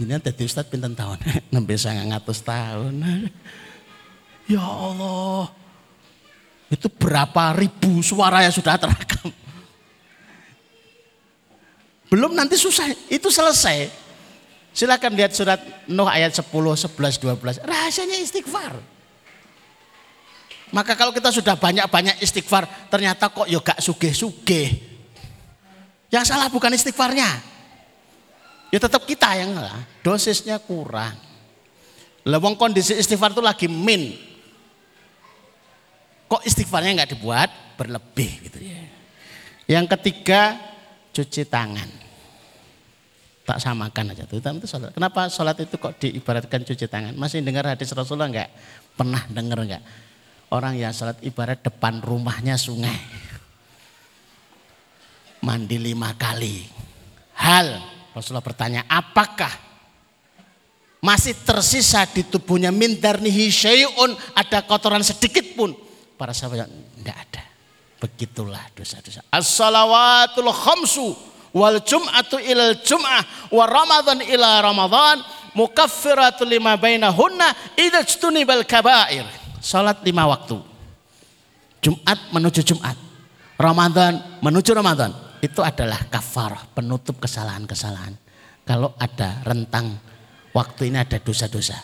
Jenengan 0.00 0.20
tadi 0.24 0.42
Ustaz 0.48 0.64
pinten 0.64 0.96
tahun. 0.96 1.20
Nembe 1.52 1.76
sangat 1.76 2.08
ngatus 2.08 2.40
tahun. 2.40 3.04
Ya 4.46 4.62
Allah. 4.62 5.50
Itu 6.70 6.90
berapa 6.90 7.54
ribu 7.54 8.02
suara 8.02 8.42
yang 8.42 8.54
sudah 8.54 8.78
terekam. 8.78 9.30
Belum 12.06 12.34
nanti 12.34 12.54
susah, 12.54 12.86
itu 13.10 13.28
selesai. 13.30 13.90
Silakan 14.76 15.16
lihat 15.16 15.32
surat 15.34 15.58
Nuh 15.90 16.06
ayat 16.06 16.36
10, 16.36 16.46
11, 16.52 17.18
12. 17.18 17.64
Rahasianya 17.64 18.18
istighfar. 18.22 18.76
Maka 20.74 20.98
kalau 20.98 21.14
kita 21.14 21.30
sudah 21.30 21.54
banyak-banyak 21.56 22.20
istighfar, 22.20 22.66
ternyata 22.90 23.30
kok 23.30 23.46
ya 23.46 23.62
gak 23.62 23.78
sugeh-sugeh. 23.78 24.68
Yang 26.10 26.24
salah 26.30 26.50
bukan 26.50 26.74
istighfarnya. 26.74 27.30
Ya 28.70 28.78
tetap 28.82 29.06
kita 29.06 29.32
yang 29.38 29.54
salah. 29.54 29.80
Dosisnya 30.02 30.58
kurang. 30.60 31.14
Lewong 32.26 32.58
kondisi 32.58 32.98
istighfar 32.98 33.30
itu 33.34 33.42
lagi 33.42 33.66
min. 33.70 34.18
Kok 36.26 36.42
istighfarnya 36.42 37.02
nggak 37.02 37.12
dibuat 37.14 37.48
berlebih 37.78 38.50
gitu 38.50 38.58
ya. 38.66 38.82
Yang 39.66 39.86
ketiga 39.98 40.58
cuci 41.14 41.46
tangan. 41.46 41.88
Tak 43.46 43.62
samakan 43.62 44.10
aja 44.10 44.26
tuh. 44.26 44.42
Itu 44.42 44.66
sholat. 44.66 44.90
Kenapa 44.90 45.30
sholat 45.30 45.54
itu 45.62 45.78
kok 45.78 45.94
diibaratkan 46.02 46.66
cuci 46.66 46.86
tangan? 46.90 47.14
Masih 47.14 47.46
dengar 47.46 47.62
hadis 47.70 47.94
Rasulullah 47.94 48.26
nggak? 48.26 48.50
Pernah 48.98 49.22
dengar 49.30 49.62
nggak? 49.62 49.82
Orang 50.50 50.74
yang 50.74 50.90
sholat 50.90 51.22
ibarat 51.22 51.62
depan 51.62 52.02
rumahnya 52.02 52.58
sungai. 52.58 52.98
Mandi 55.46 55.78
lima 55.78 56.10
kali. 56.18 56.66
Hal 57.38 57.78
Rasulullah 58.10 58.42
bertanya, 58.42 58.82
apakah 58.90 59.52
masih 60.98 61.38
tersisa 61.46 62.02
di 62.10 62.26
tubuhnya 62.26 62.74
min 62.74 62.98
darnihi 62.98 63.46
syai'un 63.46 64.16
ada 64.34 64.64
kotoran 64.66 65.06
sedikit 65.06 65.54
pun 65.54 65.85
Para 66.16 66.32
sahabat 66.32 66.64
enggak 66.96 67.16
ada. 67.28 67.44
Begitulah 68.00 68.72
dosa-dosa. 68.72 69.24
As-salawatul 69.28 70.48
khamsu 70.52 71.12
wal 71.52 71.80
jum'atu 71.80 72.40
ilal 72.40 72.76
jum'ah 72.80 73.52
wa 73.52 73.64
ramadhan 73.64 74.20
ila 74.24 74.60
ramadhan 74.60 75.24
mukaffiratul 75.56 76.48
lima 76.48 76.76
bainahunna 76.76 77.76
idza 77.76 78.04
bal 78.48 78.64
kabair. 78.64 79.24
Salat 79.60 80.00
lima 80.04 80.28
waktu. 80.28 80.56
Jumat 81.84 82.18
menuju 82.32 82.60
Jumat. 82.64 82.96
Ramadan 83.56 84.40
menuju 84.44 84.72
Ramadan. 84.76 85.12
Itu 85.40 85.60
adalah 85.64 86.00
kafarah, 86.08 86.64
penutup 86.72 87.20
kesalahan-kesalahan. 87.20 88.16
Kalau 88.64 88.96
ada 88.96 89.40
rentang 89.44 89.96
waktu 90.52 90.92
ini 90.92 91.00
ada 91.00 91.16
dosa-dosa. 91.20 91.76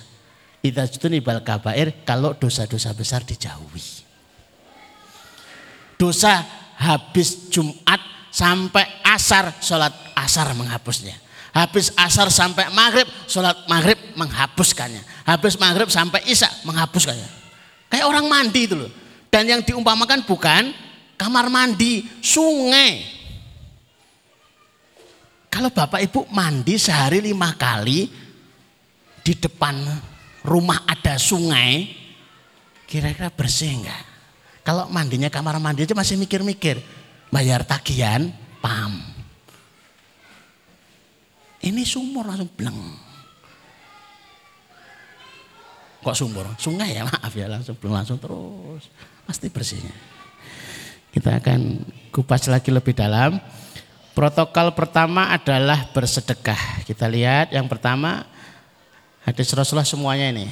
Idza 0.64 0.88
bal 1.24 1.40
kabair 1.40 2.04
kalau 2.04 2.36
dosa-dosa 2.36 2.92
besar 2.96 3.24
dijauhi 3.24 4.01
dosa 6.02 6.42
habis 6.82 7.46
Jumat 7.46 8.02
sampai 8.34 8.82
asar 9.06 9.54
sholat 9.62 9.94
asar 10.18 10.50
menghapusnya. 10.58 11.14
Habis 11.54 11.94
asar 11.94 12.26
sampai 12.26 12.74
maghrib 12.74 13.06
sholat 13.30 13.54
maghrib 13.70 14.00
menghapuskannya. 14.18 14.98
Habis 15.22 15.54
maghrib 15.62 15.86
sampai 15.86 16.26
isya 16.26 16.50
menghapuskannya. 16.66 17.28
Kayak 17.86 18.10
orang 18.10 18.26
mandi 18.26 18.66
itu 18.66 18.74
loh. 18.74 18.90
Dan 19.30 19.46
yang 19.46 19.62
diumpamakan 19.62 20.26
bukan 20.26 20.74
kamar 21.14 21.46
mandi, 21.52 22.02
sungai. 22.18 23.04
Kalau 25.52 25.68
bapak 25.68 26.02
ibu 26.02 26.24
mandi 26.32 26.80
sehari 26.80 27.20
lima 27.20 27.52
kali 27.54 28.08
di 29.20 29.32
depan 29.36 29.76
rumah 30.48 30.88
ada 30.88 31.20
sungai, 31.20 31.92
kira-kira 32.88 33.28
bersih 33.28 33.76
enggak? 33.76 34.11
Kalau 34.62 34.86
mandinya 34.86 35.26
kamar 35.26 35.58
mandi 35.58 35.82
aja 35.82 35.94
masih 35.94 36.14
mikir-mikir. 36.18 36.78
Bayar 37.34 37.66
tagihan, 37.66 38.30
pam. 38.62 39.02
Ini 41.62 41.82
sumur 41.86 42.26
langsung 42.26 42.50
bleng. 42.54 42.78
Kok 46.02 46.16
sumur? 46.18 46.46
Sungai 46.58 46.98
ya 46.98 47.06
maaf 47.06 47.30
ya 47.34 47.46
langsung 47.46 47.78
belum 47.78 47.94
langsung 47.94 48.18
terus. 48.18 48.90
Pasti 49.22 49.46
bersihnya. 49.46 49.94
Kita 51.14 51.38
akan 51.38 51.86
kupas 52.10 52.50
lagi 52.50 52.74
lebih 52.74 52.94
dalam. 52.98 53.38
Protokol 54.12 54.74
pertama 54.74 55.30
adalah 55.30 55.88
bersedekah. 55.94 56.82
Kita 56.84 57.06
lihat 57.06 57.54
yang 57.54 57.70
pertama 57.70 58.26
hadis 59.22 59.54
Rasulullah 59.54 59.86
semuanya 59.86 60.34
ini. 60.34 60.50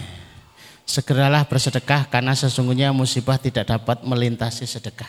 Segeralah 0.91 1.47
bersedekah 1.47 2.11
karena 2.11 2.34
sesungguhnya 2.34 2.91
musibah 2.91 3.38
tidak 3.38 3.70
dapat 3.70 4.03
melintasi 4.03 4.66
sedekah. 4.66 5.07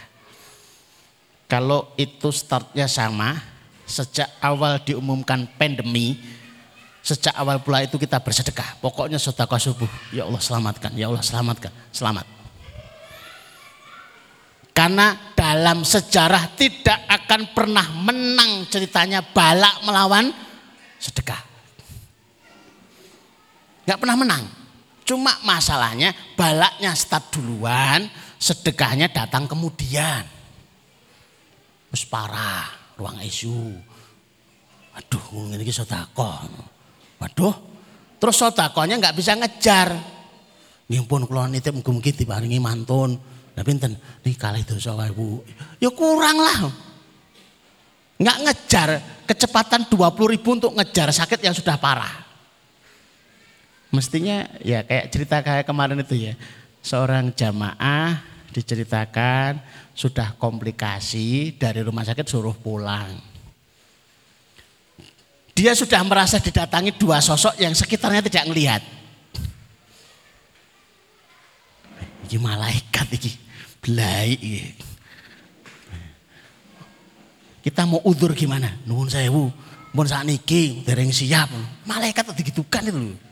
Kalau 1.49 1.89
itu 1.97 2.29
startnya 2.29 2.85
sama, 2.85 3.41
sejak 3.89 4.29
awal 4.45 4.77
diumumkan 4.85 5.49
pandemi, 5.57 6.21
sejak 7.01 7.33
awal 7.33 7.65
pula 7.65 7.81
itu 7.81 7.97
kita 7.97 8.21
bersedekah. 8.21 8.77
Pokoknya 8.77 9.17
sedekah 9.17 9.57
subuh, 9.57 9.89
ya 10.13 10.29
Allah 10.29 10.37
selamatkan, 10.37 10.93
ya 10.93 11.09
Allah 11.09 11.25
selamatkan, 11.25 11.73
selamat. 11.89 12.29
Karena 14.69 15.33
dalam 15.33 15.81
sejarah 15.81 16.45
tidak 16.61 17.09
akan 17.09 17.57
pernah 17.57 17.89
menang 18.05 18.69
ceritanya 18.69 19.25
balak 19.25 19.81
melawan 19.81 20.29
sedekah. 21.01 21.41
Gak 23.89 23.97
pernah 23.97 24.13
menang. 24.13 24.60
Cuma 25.11 25.35
masalahnya 25.43 26.15
balaknya 26.39 26.95
start 26.95 27.35
duluan, 27.35 28.07
sedekahnya 28.39 29.11
datang 29.11 29.43
kemudian. 29.43 30.23
Terus 31.91 32.07
parah, 32.07 32.95
ruang 32.95 33.19
ICU. 33.19 33.75
Waduh, 34.95 35.51
ini 35.51 35.67
sodako. 35.67 36.31
Waduh, 37.19 37.55
terus 38.23 38.39
sodakonya 38.39 39.03
nggak 39.03 39.19
bisa 39.19 39.35
ngejar. 39.35 39.91
Nggih 40.87 41.03
pun 41.03 41.27
kula 41.27 41.51
nitip 41.51 41.75
mugi-mugi 41.75 42.15
mantun. 42.63 43.19
Lah 43.51 43.67
pinten? 43.67 43.99
Niki 44.23 44.39
kalih 44.39 44.63
dosa 44.63 44.95
wae 44.95 45.11
Bu. 45.11 45.43
Ya 45.83 45.91
kurang 45.91 46.39
lah. 46.39 46.71
Nggak 48.15 48.37
ngejar 48.47 48.89
kecepatan 49.27 49.91
20 49.91 50.31
ribu 50.31 50.55
untuk 50.55 50.71
ngejar 50.71 51.11
sakit 51.11 51.43
yang 51.43 51.51
sudah 51.51 51.75
parah. 51.75 52.30
Mestinya 53.91 54.47
ya 54.63 54.87
kayak 54.87 55.11
cerita 55.11 55.43
kayak 55.43 55.67
kemarin 55.67 55.99
itu 55.99 56.15
ya. 56.15 56.33
Seorang 56.79 57.35
jamaah 57.35 58.23
diceritakan 58.55 59.59
sudah 59.91 60.35
komplikasi 60.39 61.59
dari 61.59 61.83
rumah 61.83 62.07
sakit 62.07 62.25
suruh 62.25 62.55
pulang. 62.55 63.31
dia 65.51 65.77
sudah 65.77 66.01
merasa 66.01 66.41
didatangi 66.41 66.95
dua 66.97 67.21
sosok 67.21 67.53
yang 67.61 67.75
sekitarnya 67.77 68.25
tidak 68.25 68.49
melihat. 68.49 68.81
Ini 72.25 72.39
malaikat 72.41 73.07
ini, 73.13 73.31
belai 73.83 74.31
Kita 77.61 77.85
mau 77.85 78.01
udur 78.07 78.33
gimana? 78.33 78.73
Nuhun 78.89 79.05
sewu, 79.05 79.53
pun 79.93 80.05
saat 80.09 80.25
niki 80.25 80.81
dereng 80.81 81.13
siap. 81.13 81.53
Malaikat 81.85 82.25
digitukan 82.33 82.89
itu. 82.89 83.30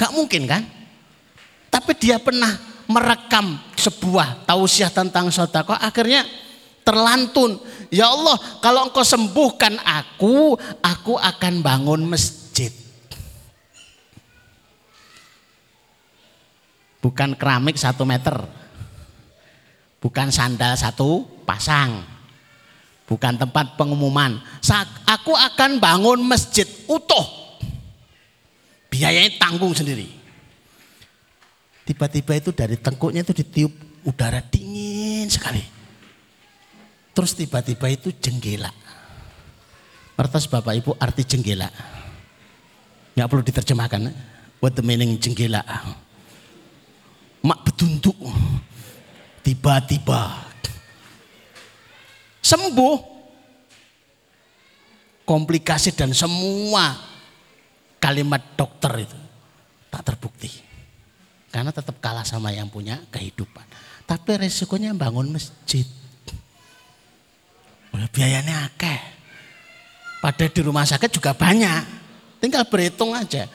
Gak 0.00 0.16
mungkin 0.16 0.48
kan? 0.48 0.64
Tapi 1.68 1.92
dia 2.00 2.16
pernah 2.16 2.56
merekam 2.88 3.60
sebuah 3.76 4.48
tausiah 4.48 4.88
tentang 4.88 5.28
sodako. 5.28 5.76
Akhirnya 5.76 6.24
terlantun. 6.80 7.60
Ya 7.92 8.08
Allah, 8.08 8.40
kalau 8.64 8.88
engkau 8.88 9.04
sembuhkan 9.04 9.76
aku, 9.84 10.56
aku 10.80 11.20
akan 11.20 11.60
bangun 11.60 12.00
masjid. 12.08 12.72
Bukan 17.04 17.36
keramik 17.36 17.76
satu 17.76 18.08
meter. 18.08 18.40
Bukan 20.00 20.32
sandal 20.32 20.80
satu 20.80 21.28
pasang. 21.44 22.00
Bukan 23.04 23.36
tempat 23.36 23.76
pengumuman. 23.76 24.40
Aku 25.04 25.36
akan 25.36 25.76
bangun 25.76 26.24
masjid 26.24 26.64
utuh. 26.88 27.39
Biayanya 28.90 29.38
tanggung 29.38 29.70
sendiri. 29.70 30.10
Tiba-tiba 31.86 32.36
itu 32.36 32.50
dari 32.50 32.74
tengkuknya 32.74 33.22
itu 33.22 33.30
ditiup 33.30 33.72
udara 34.02 34.42
dingin 34.42 35.30
sekali. 35.30 35.62
Terus 37.14 37.34
tiba-tiba 37.38 37.86
itu 37.86 38.10
jenggela. 38.18 38.70
Pertas 40.18 40.50
Bapak 40.50 40.74
Ibu 40.74 40.90
arti 40.98 41.22
jenggela. 41.24 41.70
Nggak 43.14 43.28
perlu 43.30 43.42
diterjemahkan. 43.46 44.10
What 44.58 44.76
the 44.76 44.82
meaning 44.84 45.16
jenggela. 45.22 45.62
Mak 47.40 47.62
betunduk. 47.64 48.18
Tiba-tiba. 49.40 50.50
Sembuh. 52.42 52.98
Komplikasi 55.24 55.94
dan 55.94 56.10
semua 56.10 57.09
kalimat 58.00 58.42
dokter 58.56 59.04
itu 59.04 59.18
tak 59.92 60.02
terbukti. 60.02 60.48
Karena 61.50 61.70
tetap 61.70 61.98
kalah 62.00 62.24
sama 62.24 62.50
yang 62.50 62.72
punya 62.72 62.98
kehidupan. 63.12 63.62
Tapi 64.08 64.30
resikonya 64.40 64.96
bangun 64.96 65.30
masjid. 65.30 65.86
Biayanya 68.10 68.70
akeh. 68.70 69.00
Padahal 70.18 70.50
di 70.50 70.62
rumah 70.62 70.86
sakit 70.86 71.10
juga 71.10 71.30
banyak. 71.34 71.82
Tinggal 72.42 72.66
berhitung 72.66 73.14
aja. 73.14 73.46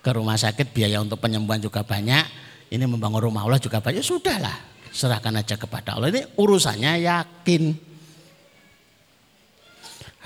Ke 0.00 0.10
rumah 0.14 0.38
sakit 0.38 0.70
biaya 0.72 1.02
untuk 1.02 1.20
penyembuhan 1.20 1.60
juga 1.60 1.84
banyak. 1.84 2.24
Ini 2.72 2.84
membangun 2.84 3.32
rumah 3.32 3.44
Allah 3.44 3.60
juga 3.60 3.80
banyak. 3.80 4.04
Sudahlah. 4.04 4.54
Serahkan 4.92 5.34
aja 5.36 5.56
kepada 5.60 5.96
Allah. 5.96 6.12
Ini 6.12 6.22
urusannya 6.36 7.04
yakin. 7.04 7.62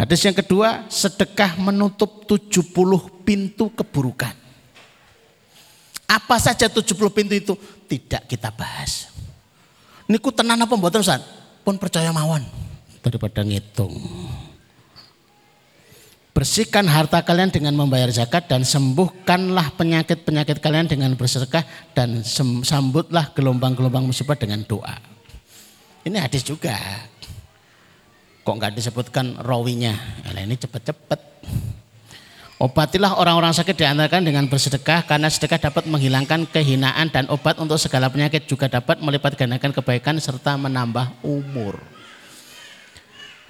Hadis 0.00 0.24
yang 0.24 0.32
kedua, 0.32 0.88
sedekah 0.88 1.60
menutup 1.60 2.24
70 2.24 2.72
pintu 3.20 3.68
keburukan. 3.68 4.32
Apa 6.08 6.40
saja 6.40 6.72
70 6.72 6.88
pintu 7.12 7.36
itu 7.36 7.52
tidak 7.84 8.24
kita 8.24 8.48
bahas. 8.48 9.12
Niku 10.08 10.32
tenan 10.32 10.56
apa 10.56 10.72
mboten 10.72 11.04
Ustaz? 11.04 11.20
Pun 11.60 11.76
percaya 11.76 12.08
mawon 12.16 12.40
daripada 13.04 13.44
ngitung. 13.44 13.92
Bersihkan 16.32 16.88
harta 16.88 17.20
kalian 17.20 17.52
dengan 17.52 17.76
membayar 17.76 18.08
zakat 18.08 18.48
dan 18.48 18.64
sembuhkanlah 18.64 19.76
penyakit-penyakit 19.76 20.64
kalian 20.64 20.88
dengan 20.88 21.12
bersedekah 21.12 21.68
dan 21.92 22.24
sambutlah 22.64 23.36
gelombang-gelombang 23.36 24.08
musibah 24.08 24.40
dengan 24.40 24.64
doa. 24.64 24.96
Ini 26.08 26.16
hadis 26.16 26.40
juga. 26.40 26.80
Kok 28.50 28.58
nggak 28.58 28.74
disebutkan 28.74 29.38
rawinya? 29.46 29.94
Nah, 30.26 30.42
ini 30.42 30.58
cepet-cepet. 30.58 31.22
Obatilah 32.58 33.14
orang-orang 33.22 33.54
sakit 33.54 33.78
diantarkan 33.78 34.26
dengan 34.26 34.50
bersedekah 34.50 35.06
karena 35.06 35.30
sedekah 35.30 35.70
dapat 35.70 35.86
menghilangkan 35.86 36.50
kehinaan 36.50 37.14
dan 37.14 37.30
obat 37.30 37.62
untuk 37.62 37.78
segala 37.78 38.10
penyakit 38.10 38.50
juga 38.50 38.66
dapat 38.66 38.98
melipat 39.06 39.38
gandakan 39.38 39.70
kebaikan 39.70 40.18
serta 40.18 40.58
menambah 40.58 41.22
umur. 41.22 41.78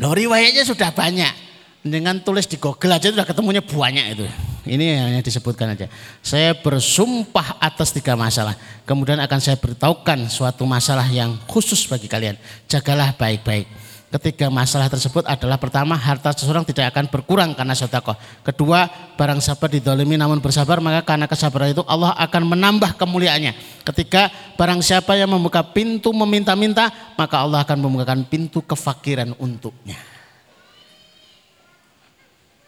Loh 0.05 0.13
riwayatnya 0.13 0.69
sudah 0.69 0.93
banyak. 0.93 1.49
Dengan 1.81 2.21
tulis 2.21 2.45
di 2.45 2.61
Google 2.61 3.01
aja 3.01 3.09
sudah 3.09 3.25
ketemunya 3.25 3.65
banyak 3.65 4.21
itu. 4.21 4.29
Ini 4.69 5.01
hanya 5.01 5.25
disebutkan 5.25 5.81
aja. 5.81 5.89
Saya 6.21 6.53
bersumpah 6.53 7.57
atas 7.57 7.89
tiga 7.97 8.21
masalah. 8.21 8.53
Kemudian 8.85 9.17
akan 9.17 9.41
saya 9.41 9.57
beritahukan 9.57 10.29
suatu 10.29 10.69
masalah 10.69 11.09
yang 11.09 11.41
khusus 11.49 11.89
bagi 11.89 12.05
kalian. 12.05 12.37
Jagalah 12.69 13.17
baik-baik 13.17 13.89
ketiga 14.11 14.51
masalah 14.51 14.91
tersebut 14.91 15.23
adalah 15.23 15.55
pertama 15.55 15.95
harta 15.95 16.35
seseorang 16.35 16.67
tidak 16.67 16.91
akan 16.91 17.07
berkurang 17.07 17.55
karena 17.55 17.79
sedekah. 17.79 18.19
Kedua, 18.43 18.91
barang 19.15 19.39
siapa 19.39 19.71
didolimi 19.71 20.19
namun 20.19 20.43
bersabar 20.43 20.83
maka 20.83 21.07
karena 21.07 21.31
kesabaran 21.31 21.71
itu 21.71 21.87
Allah 21.87 22.11
akan 22.19 22.43
menambah 22.51 22.99
kemuliaannya. 22.99 23.83
Ketiga, 23.87 24.27
barang 24.59 24.83
siapa 24.83 25.15
yang 25.15 25.31
membuka 25.31 25.63
pintu 25.63 26.11
meminta-minta 26.11 26.91
maka 27.15 27.39
Allah 27.39 27.63
akan 27.63 27.79
membukakan 27.79 28.27
pintu 28.27 28.67
kefakiran 28.67 29.31
untuknya. 29.39 29.99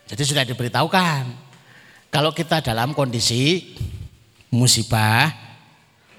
Jadi 0.07 0.23
sudah 0.23 0.47
diberitahukan. 0.47 1.51
Kalau 2.13 2.31
kita 2.31 2.63
dalam 2.63 2.95
kondisi 2.95 3.75
musibah 4.53 5.33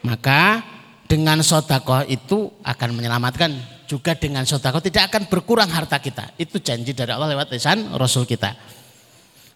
maka 0.04 0.66
dengan 1.08 1.40
sodakoh 1.46 2.04
itu 2.10 2.50
akan 2.66 2.90
menyelamatkan 2.98 3.73
juga 3.94 4.18
dengan 4.18 4.42
sodako 4.42 4.82
tidak 4.82 5.14
akan 5.14 5.30
berkurang 5.30 5.70
harta 5.70 6.02
kita. 6.02 6.34
Itu 6.42 6.58
janji 6.58 6.98
dari 6.98 7.14
Allah 7.14 7.30
lewat 7.30 7.54
lisan 7.54 7.94
Rasul 7.94 8.26
kita. 8.26 8.58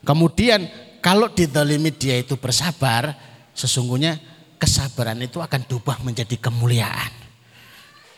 Kemudian 0.05 0.69
kalau 1.01 1.33
didolimi 1.33 1.89
dia 1.89 2.21
itu 2.21 2.37
bersabar, 2.37 3.17
sesungguhnya 3.57 4.21
kesabaran 4.61 5.17
itu 5.25 5.41
akan 5.41 5.65
diubah 5.65 6.05
menjadi 6.05 6.37
kemuliaan. 6.37 7.09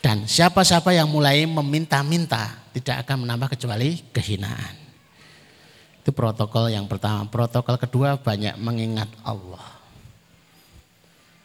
Dan 0.04 0.28
siapa-siapa 0.28 0.92
yang 0.92 1.08
mulai 1.08 1.48
meminta-minta 1.48 2.68
tidak 2.76 3.08
akan 3.08 3.24
menambah 3.24 3.56
kecuali 3.56 4.04
kehinaan. 4.12 4.76
Itu 6.04 6.12
protokol 6.12 6.72
yang 6.72 6.88
pertama. 6.88 7.28
Protokol 7.32 7.80
kedua 7.80 8.20
banyak 8.20 8.60
mengingat 8.60 9.08
Allah. 9.24 9.80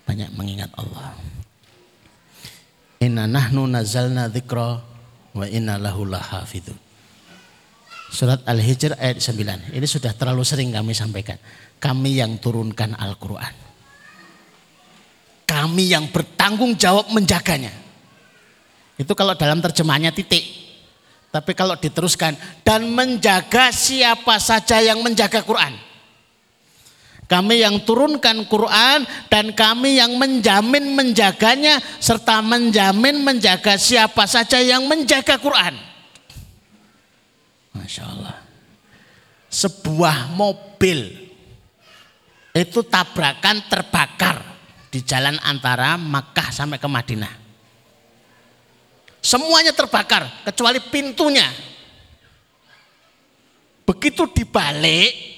Banyak 0.06 0.30
mengingat 0.34 0.70
Allah. 0.78 1.14
Inna 3.04 3.28
nahnu 3.28 3.68
nazalna 3.68 4.32
dzikra 4.32 4.80
wa 5.36 5.44
inna 5.44 5.76
lahu 5.76 6.08
lahafidun. 6.08 6.80
Surat 8.08 8.40
Al-Hijr 8.48 8.96
ayat 8.96 9.20
9. 9.20 9.74
Ini 9.76 9.86
sudah 9.90 10.14
terlalu 10.16 10.46
sering 10.46 10.72
kami 10.72 10.96
sampaikan. 10.96 11.36
Kami 11.76 12.22
yang 12.22 12.40
turunkan 12.40 12.96
Al-Quran. 12.96 13.52
Kami 15.44 15.84
yang 15.92 16.08
bertanggung 16.08 16.78
jawab 16.80 17.12
menjaganya. 17.12 17.74
Itu 18.94 19.12
kalau 19.12 19.34
dalam 19.34 19.58
terjemahannya 19.60 20.14
titik. 20.14 20.46
Tapi 21.34 21.52
kalau 21.58 21.74
diteruskan 21.74 22.38
dan 22.62 22.86
menjaga 22.94 23.74
siapa 23.74 24.38
saja 24.38 24.78
yang 24.78 25.02
menjaga 25.02 25.42
Quran. 25.42 25.74
Kami 27.24 27.64
yang 27.64 27.80
turunkan 27.88 28.44
Quran 28.44 29.08
dan 29.32 29.56
kami 29.56 29.96
yang 29.96 30.20
menjamin 30.20 30.92
menjaganya 30.92 31.80
serta 31.96 32.44
menjamin 32.44 33.24
menjaga 33.24 33.80
siapa 33.80 34.28
saja 34.28 34.60
yang 34.60 34.84
menjaga 34.84 35.40
Quran. 35.40 35.72
Masya 37.72 38.04
Allah. 38.04 38.36
Sebuah 39.48 40.36
mobil 40.36 41.24
itu 42.52 42.80
tabrakan 42.86 43.66
terbakar 43.72 44.38
di 44.92 45.00
jalan 45.02 45.40
antara 45.42 45.96
Makkah 45.96 46.52
sampai 46.52 46.76
ke 46.76 46.86
Madinah. 46.86 47.34
Semuanya 49.24 49.72
terbakar 49.72 50.44
kecuali 50.44 50.78
pintunya. 50.78 51.48
Begitu 53.88 54.28
dibalik 54.30 55.33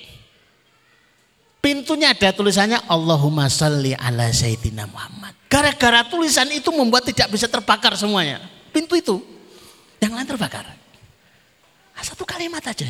Pintunya 1.67 2.15
ada 2.15 2.31
tulisannya 2.31 2.79
Allahumma 2.87 3.51
salli 3.51 3.91
ala 3.91 4.31
Sayyidina 4.31 4.87
Muhammad. 4.87 5.35
Gara-gara 5.51 6.07
tulisan 6.07 6.47
itu 6.55 6.71
membuat 6.71 7.11
tidak 7.11 7.27
bisa 7.27 7.51
terbakar 7.51 7.91
semuanya. 7.99 8.39
Pintu 8.71 8.95
itu. 8.95 9.19
Yang 9.99 10.13
lain 10.15 10.29
terbakar. 10.31 10.63
Nah, 10.63 12.05
satu 12.07 12.23
kalimat 12.23 12.63
aja. 12.63 12.87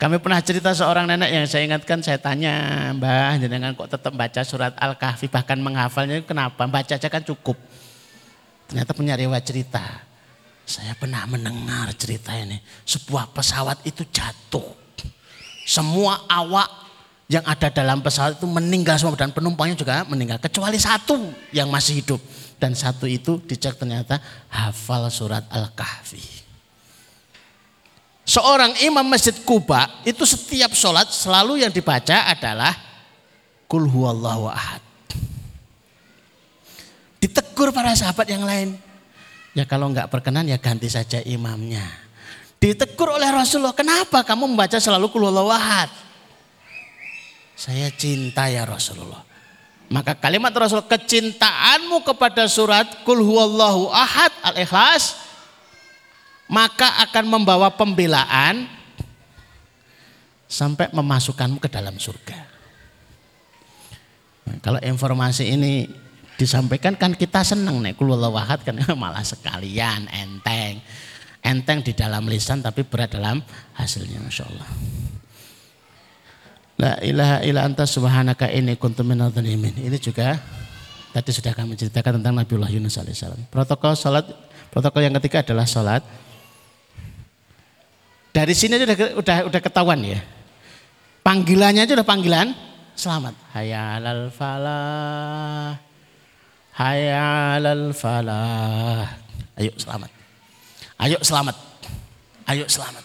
Kami 0.00 0.16
pernah 0.24 0.40
cerita 0.40 0.72
seorang 0.72 1.04
nenek 1.04 1.36
yang 1.36 1.44
saya 1.44 1.68
ingatkan, 1.68 2.00
saya 2.00 2.16
tanya, 2.16 2.56
Mbah, 2.96 3.36
jangan 3.44 3.76
kok 3.76 4.00
tetap 4.00 4.12
baca 4.16 4.40
surat 4.40 4.72
Al-Kahfi, 4.80 5.28
bahkan 5.28 5.60
menghafalnya 5.60 6.24
kenapa? 6.24 6.64
Baca 6.64 6.96
aja 6.96 7.08
kan 7.12 7.20
cukup. 7.20 7.60
Ternyata 8.72 8.96
punya 8.96 9.20
riwayat 9.20 9.44
cerita. 9.44 9.84
Saya 10.64 10.96
pernah 10.96 11.28
mendengar 11.28 11.92
cerita 11.92 12.32
ini. 12.32 12.56
Sebuah 12.88 13.36
pesawat 13.36 13.84
itu 13.84 14.00
jatuh. 14.08 14.83
Semua 15.64 16.28
awak 16.28 16.68
yang 17.24 17.44
ada 17.48 17.72
dalam 17.72 18.04
pesawat 18.04 18.36
itu 18.36 18.44
meninggal 18.44 19.00
semua 19.00 19.16
dan 19.16 19.32
penumpangnya 19.32 19.76
juga 19.80 20.04
meninggal. 20.04 20.36
Kecuali 20.36 20.76
satu 20.76 21.32
yang 21.50 21.72
masih 21.72 22.04
hidup. 22.04 22.20
Dan 22.54 22.72
satu 22.72 23.04
itu 23.04 23.42
dicek 23.44 23.76
ternyata 23.76 24.20
hafal 24.48 25.10
surat 25.10 25.44
Al-Kahfi. 25.50 26.22
Seorang 28.24 28.72
imam 28.80 29.04
masjid 29.04 29.36
Kuba 29.44 30.00
itu 30.08 30.24
setiap 30.24 30.72
sholat 30.72 31.12
selalu 31.12 31.60
yang 31.60 31.68
dibaca 31.68 32.24
adalah 32.24 32.72
Kul 33.68 33.84
huwallahu 33.84 34.48
ahad. 34.48 34.80
Ditegur 37.20 37.72
para 37.72 37.92
sahabat 37.96 38.28
yang 38.28 38.44
lain. 38.44 38.76
Ya 39.56 39.64
kalau 39.68 39.92
nggak 39.92 40.08
berkenan 40.08 40.48
ya 40.48 40.56
ganti 40.56 40.88
saja 40.88 41.20
imamnya. 41.24 42.03
Ditegur 42.64 43.12
oleh 43.12 43.28
Rasulullah, 43.28 43.76
kenapa 43.76 44.24
kamu 44.24 44.48
membaca 44.48 44.80
selalu 44.80 45.12
kulullah 45.12 45.44
wahad? 45.44 45.92
Saya 47.52 47.92
cinta 47.92 48.48
ya 48.48 48.64
Rasulullah. 48.64 49.20
Maka 49.92 50.16
kalimat 50.16 50.48
Rasul 50.56 50.80
kecintaanmu 50.88 52.00
kepada 52.08 52.48
surat 52.48 53.04
kul 53.04 53.20
huwallahu 53.20 53.92
ahad 53.92 54.32
al-ikhlas 54.40 55.20
maka 56.48 57.04
akan 57.04 57.36
membawa 57.36 57.68
pembelaan 57.68 58.64
sampai 60.48 60.88
memasukkanmu 60.88 61.60
ke 61.60 61.68
dalam 61.68 62.00
surga. 62.00 62.48
Nah, 64.48 64.56
kalau 64.64 64.80
informasi 64.80 65.52
ini 65.52 65.84
disampaikan 66.40 66.96
kan 66.96 67.12
kita 67.12 67.44
senang 67.44 67.84
nih 67.84 67.92
keluar 67.92 68.24
wahat 68.32 68.64
kan 68.64 68.80
malah 68.96 69.22
sekalian 69.22 70.08
enteng 70.08 70.80
enteng 71.44 71.84
di 71.84 71.92
dalam 71.92 72.24
lisan 72.24 72.64
tapi 72.64 72.82
berat 72.82 73.12
dalam 73.12 73.44
hasilnya 73.76 74.18
Masya 74.24 74.44
Allah 74.48 74.68
La 76.74 76.98
ilaha 77.06 77.38
illa 77.46 77.60
anta 77.62 77.86
subhanaka 77.86 78.50
ini 78.50 78.74
kuntum 78.74 79.06
minal 79.06 79.30
Ini 79.30 79.94
juga 80.02 80.34
tadi 81.14 81.30
sudah 81.30 81.54
kami 81.54 81.78
ceritakan 81.78 82.18
tentang 82.18 82.34
Nabiullah 82.34 82.66
Yunus 82.66 82.98
alaihissalam. 82.98 83.46
Protokol 83.46 83.94
salat, 83.94 84.26
protokol 84.74 85.06
yang 85.06 85.14
ketiga 85.22 85.46
adalah 85.46 85.70
salat. 85.70 86.02
Dari 88.34 88.50
sini 88.50 88.82
sudah 88.82 88.96
udah 89.14 89.36
udah 89.46 89.60
ketahuan 89.62 90.02
ya. 90.02 90.18
Panggilannya 91.22 91.86
itu 91.86 91.94
udah 91.94 92.02
panggilan 92.02 92.50
selamat. 92.98 93.38
Hayalal 93.54 94.34
falah. 94.34 95.78
Hayalal 96.74 97.94
falah. 97.94 99.06
Ayo 99.54 99.70
selamat. 99.78 100.23
Ayo 101.00 101.18
selamat. 101.20 101.56
Ayo 102.46 102.64
selamat. 102.70 103.04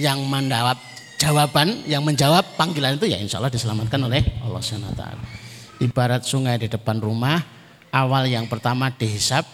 Yang 0.00 0.18
menjawab 0.26 0.78
jawaban, 1.20 1.68
yang 1.84 2.02
menjawab 2.02 2.44
panggilan 2.56 2.96
itu 2.96 3.10
ya 3.10 3.18
insya 3.20 3.38
Allah 3.38 3.52
diselamatkan 3.52 4.00
oleh 4.00 4.24
Allah 4.40 4.60
SWT. 4.62 5.04
Ibarat 5.80 6.24
sungai 6.24 6.56
di 6.60 6.68
depan 6.68 7.00
rumah, 7.00 7.40
awal 7.92 8.28
yang 8.28 8.48
pertama 8.48 8.88
dihisap, 8.92 9.44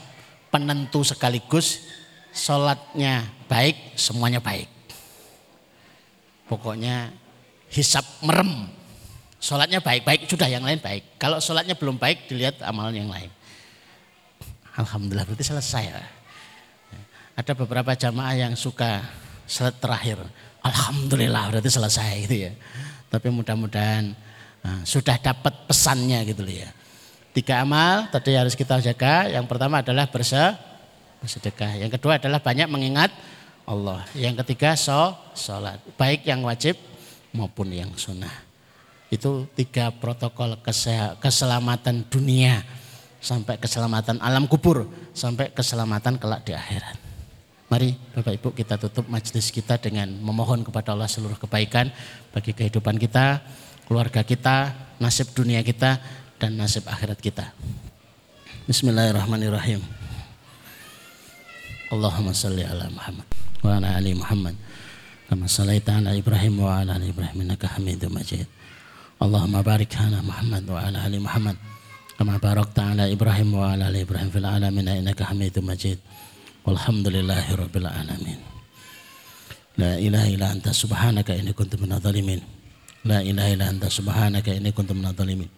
penentu 0.51 1.03
sekaligus, 1.03 1.83
sholatnya 2.31 3.27
baik, 3.51 3.99
semuanya 3.99 4.39
baik. 4.39 4.71
Pokoknya 6.47 7.11
hisap 7.71 8.07
merem, 8.23 8.71
Sholatnya 9.37 9.85
baik-baik, 9.85 10.25
sudah 10.27 10.49
yang 10.49 10.65
lain 10.65 10.81
baik. 10.81 11.21
Kalau 11.21 11.39
sholatnya 11.39 11.77
belum 11.77 12.01
baik, 12.01 12.27
dilihat 12.27 12.65
amalan 12.65 13.05
yang 13.05 13.11
lain. 13.13 13.29
Alhamdulillah 14.75 15.29
berarti 15.29 15.45
selesai. 15.45 16.16
Ada 17.37 17.53
beberapa 17.53 17.93
jamaah 17.93 18.33
yang 18.33 18.57
suka 18.57 19.05
sholat 19.45 19.77
terakhir. 19.77 20.17
Alhamdulillah 20.65 21.53
berarti 21.53 21.69
selesai 21.69 22.25
gitu 22.25 22.49
ya. 22.49 22.53
Tapi 23.13 23.29
mudah-mudahan 23.29 24.17
nah, 24.65 24.81
sudah 24.83 25.21
dapat 25.21 25.53
pesannya 25.69 26.25
gitu 26.27 26.43
ya. 26.49 26.73
Tiga 27.37 27.61
amal 27.61 28.09
tadi 28.09 28.33
harus 28.33 28.57
kita 28.57 28.81
jaga. 28.81 29.29
Yang 29.29 29.47
pertama 29.53 29.85
adalah 29.85 30.09
bersedekah. 30.09 31.77
Yang 31.77 32.01
kedua 32.01 32.17
adalah 32.17 32.41
banyak 32.41 32.67
mengingat 32.73 33.13
Allah. 33.69 34.03
Yang 34.17 34.41
ketiga 34.43 34.73
so, 34.73 35.13
sholat. 35.37 35.77
Baik 36.01 36.25
yang 36.25 36.41
wajib 36.41 36.81
maupun 37.37 37.69
yang 37.69 37.93
sunnah. 38.01 38.33
Itu 39.13 39.47
tiga 39.55 39.93
protokol 39.93 40.59
keselamatan 41.21 42.09
dunia 42.11 42.65
sampai 43.23 43.61
keselamatan 43.61 44.19
alam 44.19 44.51
kubur 44.51 44.89
sampai 45.15 45.55
keselamatan 45.55 46.19
kelak 46.19 46.43
di 46.43 46.57
akhirat. 46.57 47.06
Mari 47.67 47.99
Bapak 48.15 48.31
Ibu 48.39 48.49
kita 48.55 48.79
tutup 48.79 49.11
majelis 49.11 49.51
kita 49.51 49.75
dengan 49.83 50.07
memohon 50.07 50.63
kepada 50.63 50.95
Allah 50.95 51.11
seluruh 51.11 51.35
kebaikan 51.35 51.91
bagi 52.31 52.55
kehidupan 52.55 52.95
kita, 52.95 53.43
keluarga 53.91 54.23
kita, 54.23 54.71
nasib 55.03 55.35
dunia 55.35 55.67
kita 55.67 55.99
dan 56.39 56.55
nasib 56.55 56.87
akhirat 56.87 57.19
kita. 57.19 57.51
Bismillahirrahmanirrahim. 58.71 59.83
Allahumma 61.91 62.31
salli 62.31 62.63
ala 62.63 62.87
Muhammad 62.87 63.27
wa 63.63 63.71
ala 63.79 63.89
ali 63.99 64.15
Muhammad 64.15 64.55
kama 65.27 65.51
sallaita 65.51 65.99
ala 65.99 66.15
Ibrahim 66.15 66.63
wa 66.63 66.83
ala 66.83 66.95
ali 66.95 67.11
Ibrahim 67.11 67.51
innaka 67.51 67.67
Hamidum 67.75 68.15
Majid. 68.15 68.47
Allahumma 69.19 69.67
barik 69.67 69.91
ala 69.99 70.23
Muhammad 70.23 70.63
wa 70.71 70.79
ala 70.87 71.03
ali 71.03 71.19
Muhammad 71.19 71.59
kama 72.15 72.39
barakta 72.39 72.95
ala 72.95 73.11
Ibrahim 73.11 73.59
wa 73.59 73.75
ala 73.75 73.91
ali 73.91 74.07
Ibrahim 74.07 74.31
fil 74.31 74.47
alamin 74.47 74.87
innaka 75.03 75.27
Hamidum 75.35 75.67
Majid. 75.67 75.99
Walhamdulillahi 76.67 77.51
rabbil 77.55 77.87
alamin. 77.87 78.41
La 79.79 79.97
ilaha 80.03 80.27
illa 80.27 80.47
anta 80.51 80.75
subhanaka 80.75 81.33
inni 81.39 81.55
kuntu 81.55 81.79
minadh 81.79 82.03
dhalimin. 82.03 82.43
La 83.07 83.23
ilaha 83.23 83.49
illa 83.55 83.67
anta 83.71 83.87
subhanaka 83.87 84.51
inni 84.51 84.75
kuntu 84.75 84.93
minadh 84.93 85.15
dhalimin. 85.15 85.49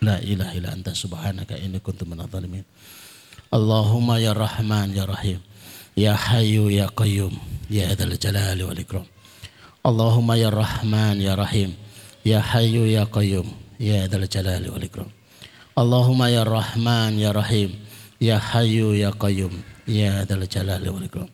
La 0.00 0.22
ilaha 0.22 0.54
illa 0.54 0.70
anta 0.70 0.94
subhanaka 0.94 1.58
inni 1.58 1.82
kuntu 1.82 2.06
minadh 2.06 2.30
dhalimin. 2.30 2.62
Allahumma 3.50 4.22
ya 4.22 4.30
Rahman 4.30 4.94
ya 4.94 5.04
Rahim. 5.04 5.42
Ya 5.98 6.14
Hayyu 6.14 6.70
ya 6.70 6.86
Qayyum. 6.86 7.34
Ya 7.66 7.90
Dzal 7.98 8.14
Jalali 8.14 8.62
wal 8.62 8.78
Ikram. 8.78 9.06
Allahumma 9.82 10.38
ya 10.38 10.54
Rahman 10.54 11.18
ya 11.18 11.34
Rahim. 11.34 11.74
Ya 12.20 12.44
Hayyu 12.44 12.84
Ya 12.84 13.08
Qayyum 13.08 13.48
Ya 13.80 14.04
Dzal 14.04 14.28
Jalali 14.28 14.68
wal 14.68 14.84
Ikram 14.84 15.08
Allahumma 15.72 16.28
ya 16.28 16.44
Rahman 16.44 17.16
ya 17.16 17.32
Rahim 17.32 17.72
Ya 18.20 18.36
Hayyu 18.36 18.92
Ya 18.92 19.08
Qayyum 19.08 19.56
Ya 19.90 20.22
Dzal 20.22 20.46
Jalali 20.46 20.86
wal 20.86 21.02
Ikram 21.02 21.30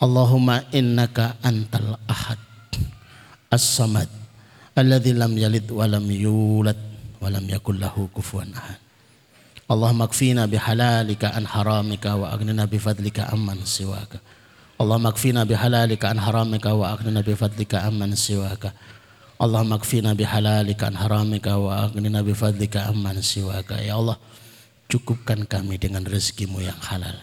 Allahumma 0.00 0.64
innaka 0.72 1.36
antal 1.44 2.00
ahad 2.08 2.40
As-samad 3.52 4.08
Alladhi 4.72 5.12
lam 5.12 5.36
yalid 5.36 5.68
wa 5.68 5.84
lam 5.84 6.08
yulad 6.08 6.78
wa 7.20 7.28
lam 7.28 7.44
yakul 7.44 7.76
lahu 7.76 8.08
kufuwan 8.08 8.48
ahad 8.56 8.80
Allahumma 9.68 10.08
kfina 10.08 10.48
bihalalika 10.48 11.36
an 11.36 11.44
haramika 11.44 12.16
wa 12.16 12.32
agnina 12.32 12.64
bifadlika 12.64 13.28
amman 13.28 13.60
siwaka 13.68 14.16
Allahumma 14.80 15.12
kfina 15.12 15.44
bihalalika 15.44 16.08
an 16.08 16.24
haramika 16.24 16.72
wa 16.72 16.96
agnina 16.96 17.20
bifadlika 17.20 17.84
amman 17.84 18.16
siwaka 18.16 18.72
Allahumma 19.38 19.78
kfina 19.78 20.18
bihalalika 20.18 20.90
an 20.90 20.98
haramika 20.98 21.54
wa 21.54 21.86
aghnina 21.86 22.26
bifadlika 22.26 22.90
amman 22.90 23.22
siwaka. 23.22 23.78
Ya 23.78 23.94
Allah, 23.94 24.18
cukupkan 24.90 25.46
kami 25.46 25.78
dengan 25.78 26.02
rezekimu 26.02 26.58
yang 26.58 26.78
halal. 26.90 27.14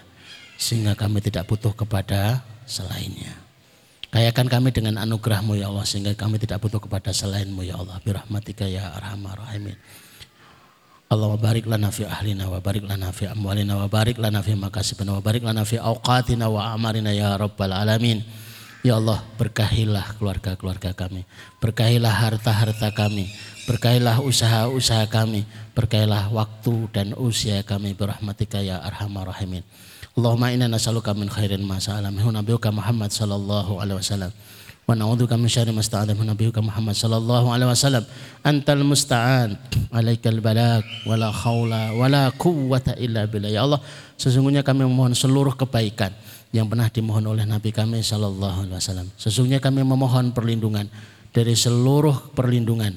Sehingga 0.56 0.96
kami 0.96 1.20
tidak 1.20 1.48
butuh 1.48 1.76
kepada 1.76 2.44
selainnya. 2.64 3.36
Kayakan 4.16 4.48
kami 4.48 4.72
dengan 4.72 4.96
anugerahmu 5.04 5.60
ya 5.60 5.68
Allah. 5.68 5.84
Sehingga 5.84 6.16
kami 6.16 6.40
tidak 6.40 6.64
butuh 6.64 6.80
kepada 6.80 7.12
selainmu 7.12 7.68
ya 7.68 7.76
Allah. 7.76 8.00
Birahmatika 8.00 8.64
ya 8.64 8.96
arhamar 8.96 9.36
rahimin. 9.44 9.76
Allahumma 11.06 11.38
barik 11.38 11.70
lana 11.70 11.94
fi 11.94 12.02
ahlina 12.10 12.50
wa 12.50 12.58
barik 12.58 12.82
lana 12.82 13.14
fi 13.14 13.30
amwalina 13.30 13.78
wa 13.78 13.86
barik 13.86 14.18
lana 14.18 14.42
fi 14.42 14.58
makasibina 14.58 15.14
wa 15.14 15.22
barik 15.22 15.46
lana 15.46 15.62
fi 15.62 15.78
awqatina 15.78 16.50
wa 16.50 16.74
amarina 16.74 17.14
ya 17.14 17.38
rabbal 17.38 17.70
alamin. 17.70 18.26
Ya 18.82 19.02
Allah 19.02 19.22
berkahilah 19.38 20.18
keluarga-keluarga 20.22 20.94
kami. 20.94 21.26
Berkahilah 21.58 22.10
harta-harta 22.10 22.94
kami. 22.94 23.30
Berkahilah 23.66 24.22
usaha-usaha 24.22 25.10
kami. 25.10 25.42
Berkahilah 25.74 26.30
waktu 26.30 26.86
dan 26.94 27.18
usia 27.18 27.66
kami. 27.66 27.98
Berahmatika 27.98 28.62
ya 28.62 28.82
arhamar 28.82 29.30
rahimin. 29.34 29.66
Allahumma 30.16 30.48
inna 30.48 30.72
nas'aluka 30.72 31.12
min 31.12 31.28
khairin 31.28 31.60
ma 31.68 31.76
sa'ala 31.76 32.08
minhu 32.08 32.32
nabiyuka 32.32 32.72
Muhammad 32.72 33.12
sallallahu 33.12 33.84
alaihi 33.84 34.00
wasallam. 34.00 34.32
Wa 34.88 34.96
na'udzuka 34.96 35.36
min 35.36 35.52
syarri 35.52 35.76
ma 35.76 35.84
sta'adha 35.84 36.16
min 36.16 36.32
nabiyuka 36.32 36.64
Muhammad 36.64 36.96
sallallahu 36.96 37.52
alaihi 37.52 37.68
wasallam. 37.68 38.08
Antal 38.40 38.88
musta'an, 38.88 39.60
alaikal 39.92 40.40
balak, 40.40 40.88
wala 41.04 41.36
khawla, 41.36 41.92
wala 42.00 42.32
quwwata 42.32 42.96
illa 42.96 43.28
billah. 43.28 43.52
Ya 43.52 43.68
Allah, 43.68 43.84
sesungguhnya 44.16 44.64
kami 44.64 44.88
memohon 44.88 45.12
seluruh 45.12 45.52
kebaikan 45.52 46.16
yang 46.56 46.72
pernah 46.72 46.88
dimohon 46.88 47.28
oleh 47.28 47.44
Nabi 47.44 47.76
kami 47.76 48.00
Shallallahu 48.00 48.72
Alaihi 48.72 48.80
Wasallam. 48.80 49.12
Sesungguhnya 49.20 49.60
kami 49.60 49.84
memohon 49.84 50.32
perlindungan 50.32 50.88
dari 51.36 51.52
seluruh 51.60 52.32
perlindungan 52.32 52.96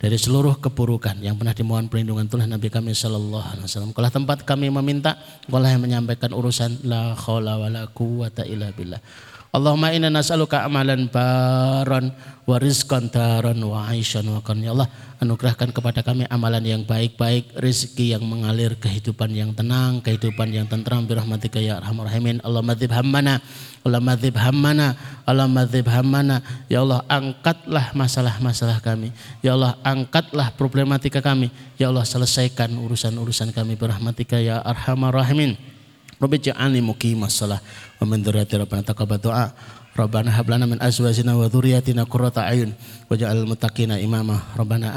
dari 0.00 0.16
seluruh 0.16 0.56
keburukan 0.56 1.20
yang 1.20 1.36
pernah 1.36 1.52
dimohon 1.52 1.92
perlindungan 1.92 2.24
Tuhan 2.24 2.48
Nabi 2.48 2.72
kami 2.72 2.96
sallallahu 2.96 3.44
alaihi 3.44 3.68
wasallam. 3.68 3.92
Kalau 3.92 4.08
tempat 4.08 4.48
kami 4.48 4.72
meminta, 4.72 5.20
Allah 5.52 5.76
yang 5.76 5.84
menyampaikan 5.84 6.32
urusan 6.32 6.88
la 6.88 7.12
haula 7.12 7.60
wala 7.60 7.84
quwata 7.92 8.48
illa 8.48 8.72
billah. 8.72 8.96
Allahumma 9.50 9.90
inna 9.90 10.14
nas'aluka 10.14 10.62
amalan 10.62 11.10
baron 11.10 12.14
wa 12.46 12.54
rizqan 12.62 13.10
daron 13.10 13.58
wa 13.66 13.82
aishan 13.90 14.22
wa 14.30 14.38
Ya 14.54 14.70
Allah, 14.70 14.86
anugerahkan 15.18 15.74
kepada 15.74 16.06
kami 16.06 16.22
amalan 16.30 16.62
yang 16.62 16.82
baik-baik, 16.86 17.58
rezeki 17.58 18.14
yang 18.14 18.22
mengalir, 18.22 18.78
kehidupan 18.78 19.34
yang 19.34 19.50
tenang, 19.50 19.98
kehidupan 20.06 20.54
yang 20.54 20.70
tentram 20.70 21.02
birahmatika 21.02 21.58
ya 21.58 21.82
arhamar 21.82 22.06
rahimin. 22.06 22.38
Allah 22.46 22.62
madzib 22.62 22.94
hammana, 22.94 23.42
Allah 23.82 23.98
madzib 23.98 24.38
hammana, 24.38 24.94
Allah 25.26 25.46
madzib 25.50 25.86
hammana. 25.90 26.46
Ya 26.70 26.86
Allah, 26.86 27.02
angkatlah 27.10 27.90
masalah-masalah 27.90 28.78
kami. 28.78 29.10
Ya 29.42 29.58
Allah, 29.58 29.74
angkatlah 29.82 30.54
problematika 30.54 31.18
kami. 31.18 31.50
Ya 31.74 31.90
Allah, 31.90 32.06
selesaikan 32.06 32.70
urusan-urusan 32.70 33.50
kami 33.50 33.74
birahmatika 33.74 34.38
ya 34.38 34.62
arhamar 34.62 35.10
rahimin. 35.10 35.58
Rabbi 36.20 36.36
ja'alni 36.36 36.84
muqimas 36.84 37.32
salah 37.32 37.56
wa 37.96 38.04
min 38.04 38.20
dzurriyyati 38.20 38.60
rabbana 38.60 38.84
taqabbal 38.84 39.16
du'a. 39.16 39.48
Rabbana 39.96 40.30
hab 40.36 40.46
lana 40.52 40.68
min 40.68 40.76
azwajina 40.76 41.32
wa 41.32 41.48
dzurriyyatina 41.48 42.04
qurrata 42.04 42.44
a'yun. 42.44 42.76
Waj'al 43.08 43.48
muttaqina 43.48 43.96
imama. 43.96 44.52
Rabbana 44.52 44.88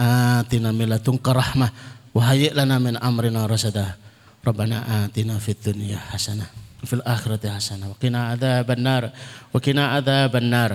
atina 0.43 0.76
min 0.76 0.91
ladunka 0.91 1.32
rahmah. 1.32 1.71
Wa 2.11 2.21
hayyi 2.28 2.51
lana 2.51 2.76
min 2.78 2.99
amrina 2.99 3.47
rasada. 3.47 3.95
Rabbana 4.43 5.07
atina 5.07 5.39
fid 5.39 5.63
dunya 5.63 5.97
hasanah. 6.11 6.51
Fil 6.84 7.01
akhirati 7.01 7.47
hasanah. 7.47 7.95
Wa 7.95 7.97
qina 7.97 8.36
adzaban 8.36 8.84
nar. 8.84 9.15
Wa 9.49 9.59
qina 9.63 9.95
adzaban 9.95 10.51
nar. 10.51 10.71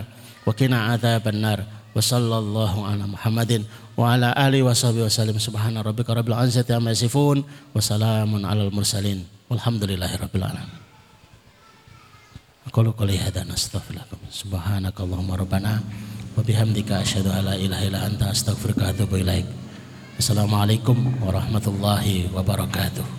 Wa 0.48 0.52
qina 0.56 0.96
adzaban 0.96 1.38
nar. 1.44 1.60
Wa 1.92 2.00
sallallahu 2.00 2.88
ala 2.88 3.04
Muhammadin 3.04 3.68
wa 3.98 4.14
ala 4.14 4.30
alihi 4.30 4.62
wa 4.62 4.70
sahbihi 4.70 5.02
wa 5.02 5.10
sallam 5.10 5.36
subhana 5.42 5.82
rabbika 5.82 6.14
rabbil 6.14 6.38
izzati 6.46 6.70
amma 6.70 6.94
yasifun 6.94 7.42
wa 7.42 7.82
salamun 7.82 8.46
alal 8.46 8.70
mursalin 8.70 9.26
Walhamdulillahirabbil 9.48 10.44
alamin. 10.44 10.76
Aku 12.68 12.84
qouli 12.84 13.16
hadza 13.16 13.48
nastaghfirullakum. 13.48 14.20
Subhanakallahumma 14.28 15.40
rabbana 15.40 15.80
wa 16.36 16.44
bihamdika 16.44 17.00
asyhadu 17.00 17.32
an 17.32 17.48
la 17.48 17.54
ilaha 17.56 17.82
illa 17.88 18.04
anta 18.04 18.28
astaghfiruka 18.28 18.84
wa 18.84 18.92
atubu 18.92 19.24
ilaik. 19.24 19.48
Assalamualaikum 20.20 21.24
warahmatullahi 21.24 22.28
wabarakatuh. 22.28 23.17